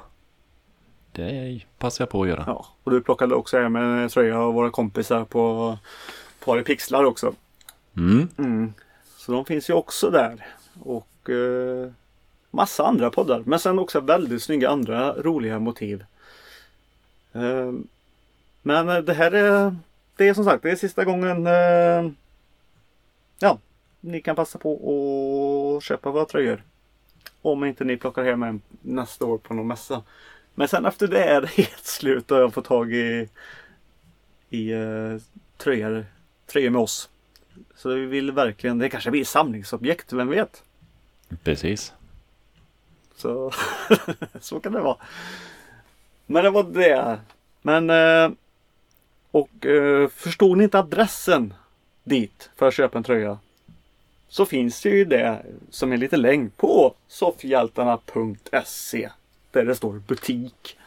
[1.15, 2.43] Det passar jag på att göra.
[2.47, 5.77] Ja, och du plockade också hem en tröja av våra kompisar på
[6.45, 7.33] Par Pixlar också.
[7.97, 8.27] Mm.
[8.37, 8.73] Mm.
[9.17, 10.45] Så de finns ju också där.
[10.79, 11.91] Och eh,
[12.51, 13.43] massa andra poddar.
[13.45, 16.05] Men sen också väldigt snygga andra roliga motiv.
[17.33, 17.71] Eh,
[18.61, 19.75] men det här är
[20.15, 21.47] det är som sagt det är sista gången.
[21.47, 22.11] Eh,
[23.39, 23.57] ja,
[23.99, 24.73] ni kan passa på
[25.77, 26.63] att köpa våra tröjor.
[27.41, 30.03] Om inte ni plockar hem en nästa år på någon mässa.
[30.55, 33.29] Men sen efter det är det helt slut och jag får tag i,
[34.49, 35.21] i uh,
[35.57, 36.05] tröjor,
[36.45, 37.09] tröjor med oss.
[37.75, 40.63] Så vi vill verkligen, det kanske blir samlingsobjekt, vem vet?
[41.43, 41.93] Precis.
[43.15, 43.51] Så,
[44.39, 44.97] så kan det vara.
[46.25, 47.19] Men det var det.
[47.61, 48.31] Men uh,
[49.31, 51.53] och uh, förstod ni inte adressen
[52.03, 53.37] dit för att köpa en tröja?
[54.27, 59.09] Så finns det ju det som är lite länk på soffhjältarna.se
[59.53, 60.77] där det står butik.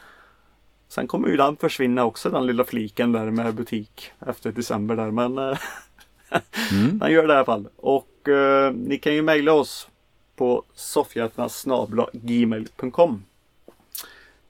[0.87, 5.11] Sen kommer ju den försvinna också den lilla fliken där med butik efter december där
[5.11, 5.37] men
[6.71, 6.99] mm.
[6.99, 7.67] den gör det i alla fall.
[7.75, 9.87] Och eh, ni kan ju mejla oss
[10.35, 13.23] på soffhjältarna.gmail.com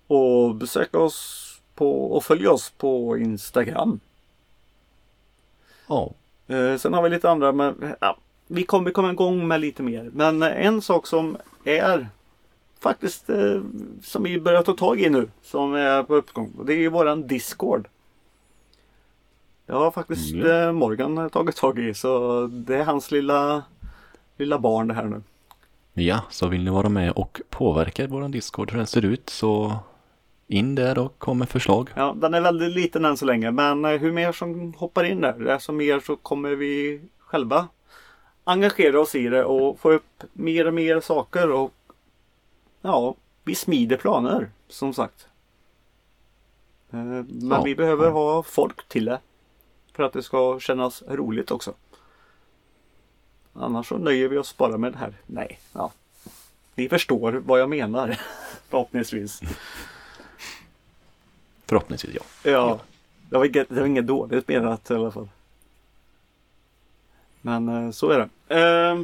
[0.07, 1.43] Och besöka oss
[1.75, 3.99] på och följ oss på Instagram.
[5.87, 6.11] Ja.
[6.47, 10.09] Eh, sen har vi lite andra men ja, vi kommer komma igång med lite mer.
[10.13, 12.07] Men en sak som är
[12.79, 13.61] faktiskt eh,
[14.03, 16.53] som vi börjar ta tag i nu som är på uppgång.
[16.65, 17.87] Det är ju våran Discord.
[19.65, 20.47] Det har faktiskt mm.
[20.47, 23.63] eh, Morgan tagit tag i så det är hans lilla,
[24.37, 25.21] lilla barn det här nu.
[25.93, 29.79] Ja, så vill ni vara med och påverka våran Discord hur den ser ut så
[30.47, 31.89] in där och kom med förslag.
[31.95, 35.21] Ja, den är väldigt liten än så länge men eh, hur mer som hoppar in
[35.21, 37.67] där, desto mer så kommer vi själva
[38.43, 41.73] engagera oss i det och få upp mer och mer saker och
[42.81, 45.27] ja, vi smider planer som sagt.
[46.91, 47.61] Eh, men ja.
[47.61, 49.19] vi behöver ha folk till det.
[49.93, 51.73] För att det ska kännas roligt också.
[53.53, 55.13] Annars så nöjer vi oss bara med det här.
[55.25, 55.91] Nej, ja.
[56.75, 58.19] Ni förstår vad jag menar.
[58.69, 59.41] Förhoppningsvis.
[61.65, 62.51] Förhoppningsvis ja.
[62.51, 62.79] Ja.
[63.29, 65.29] Det var inget, det var inget dåligt menat i alla fall.
[67.41, 68.55] Men eh, så är det.
[68.55, 69.01] Eh,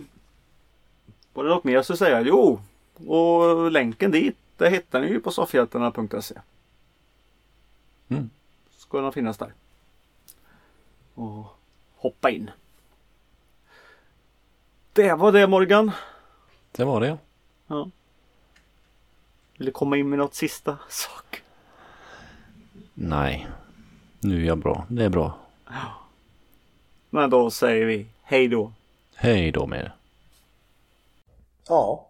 [1.34, 2.22] var det något mer jag skulle säga?
[2.22, 2.60] Jo,
[3.08, 6.36] och länken dit, det hittar ni ju på soffhjältarna.se.
[8.08, 8.30] Mm.
[8.78, 9.54] Ska den finnas där.
[11.14, 11.46] Och
[11.96, 12.52] hoppa in.
[14.94, 15.92] Det var det Morgan.
[16.72, 17.18] Det var det
[17.68, 17.90] ja.
[19.58, 21.44] Vill du komma in med något sista sak?
[22.94, 23.48] Nej.
[24.20, 24.86] Nu är jag bra.
[24.90, 25.38] Det är bra.
[27.10, 28.74] Men då säger vi hej då.
[29.16, 29.96] Hej då med er.
[31.68, 32.10] Ja,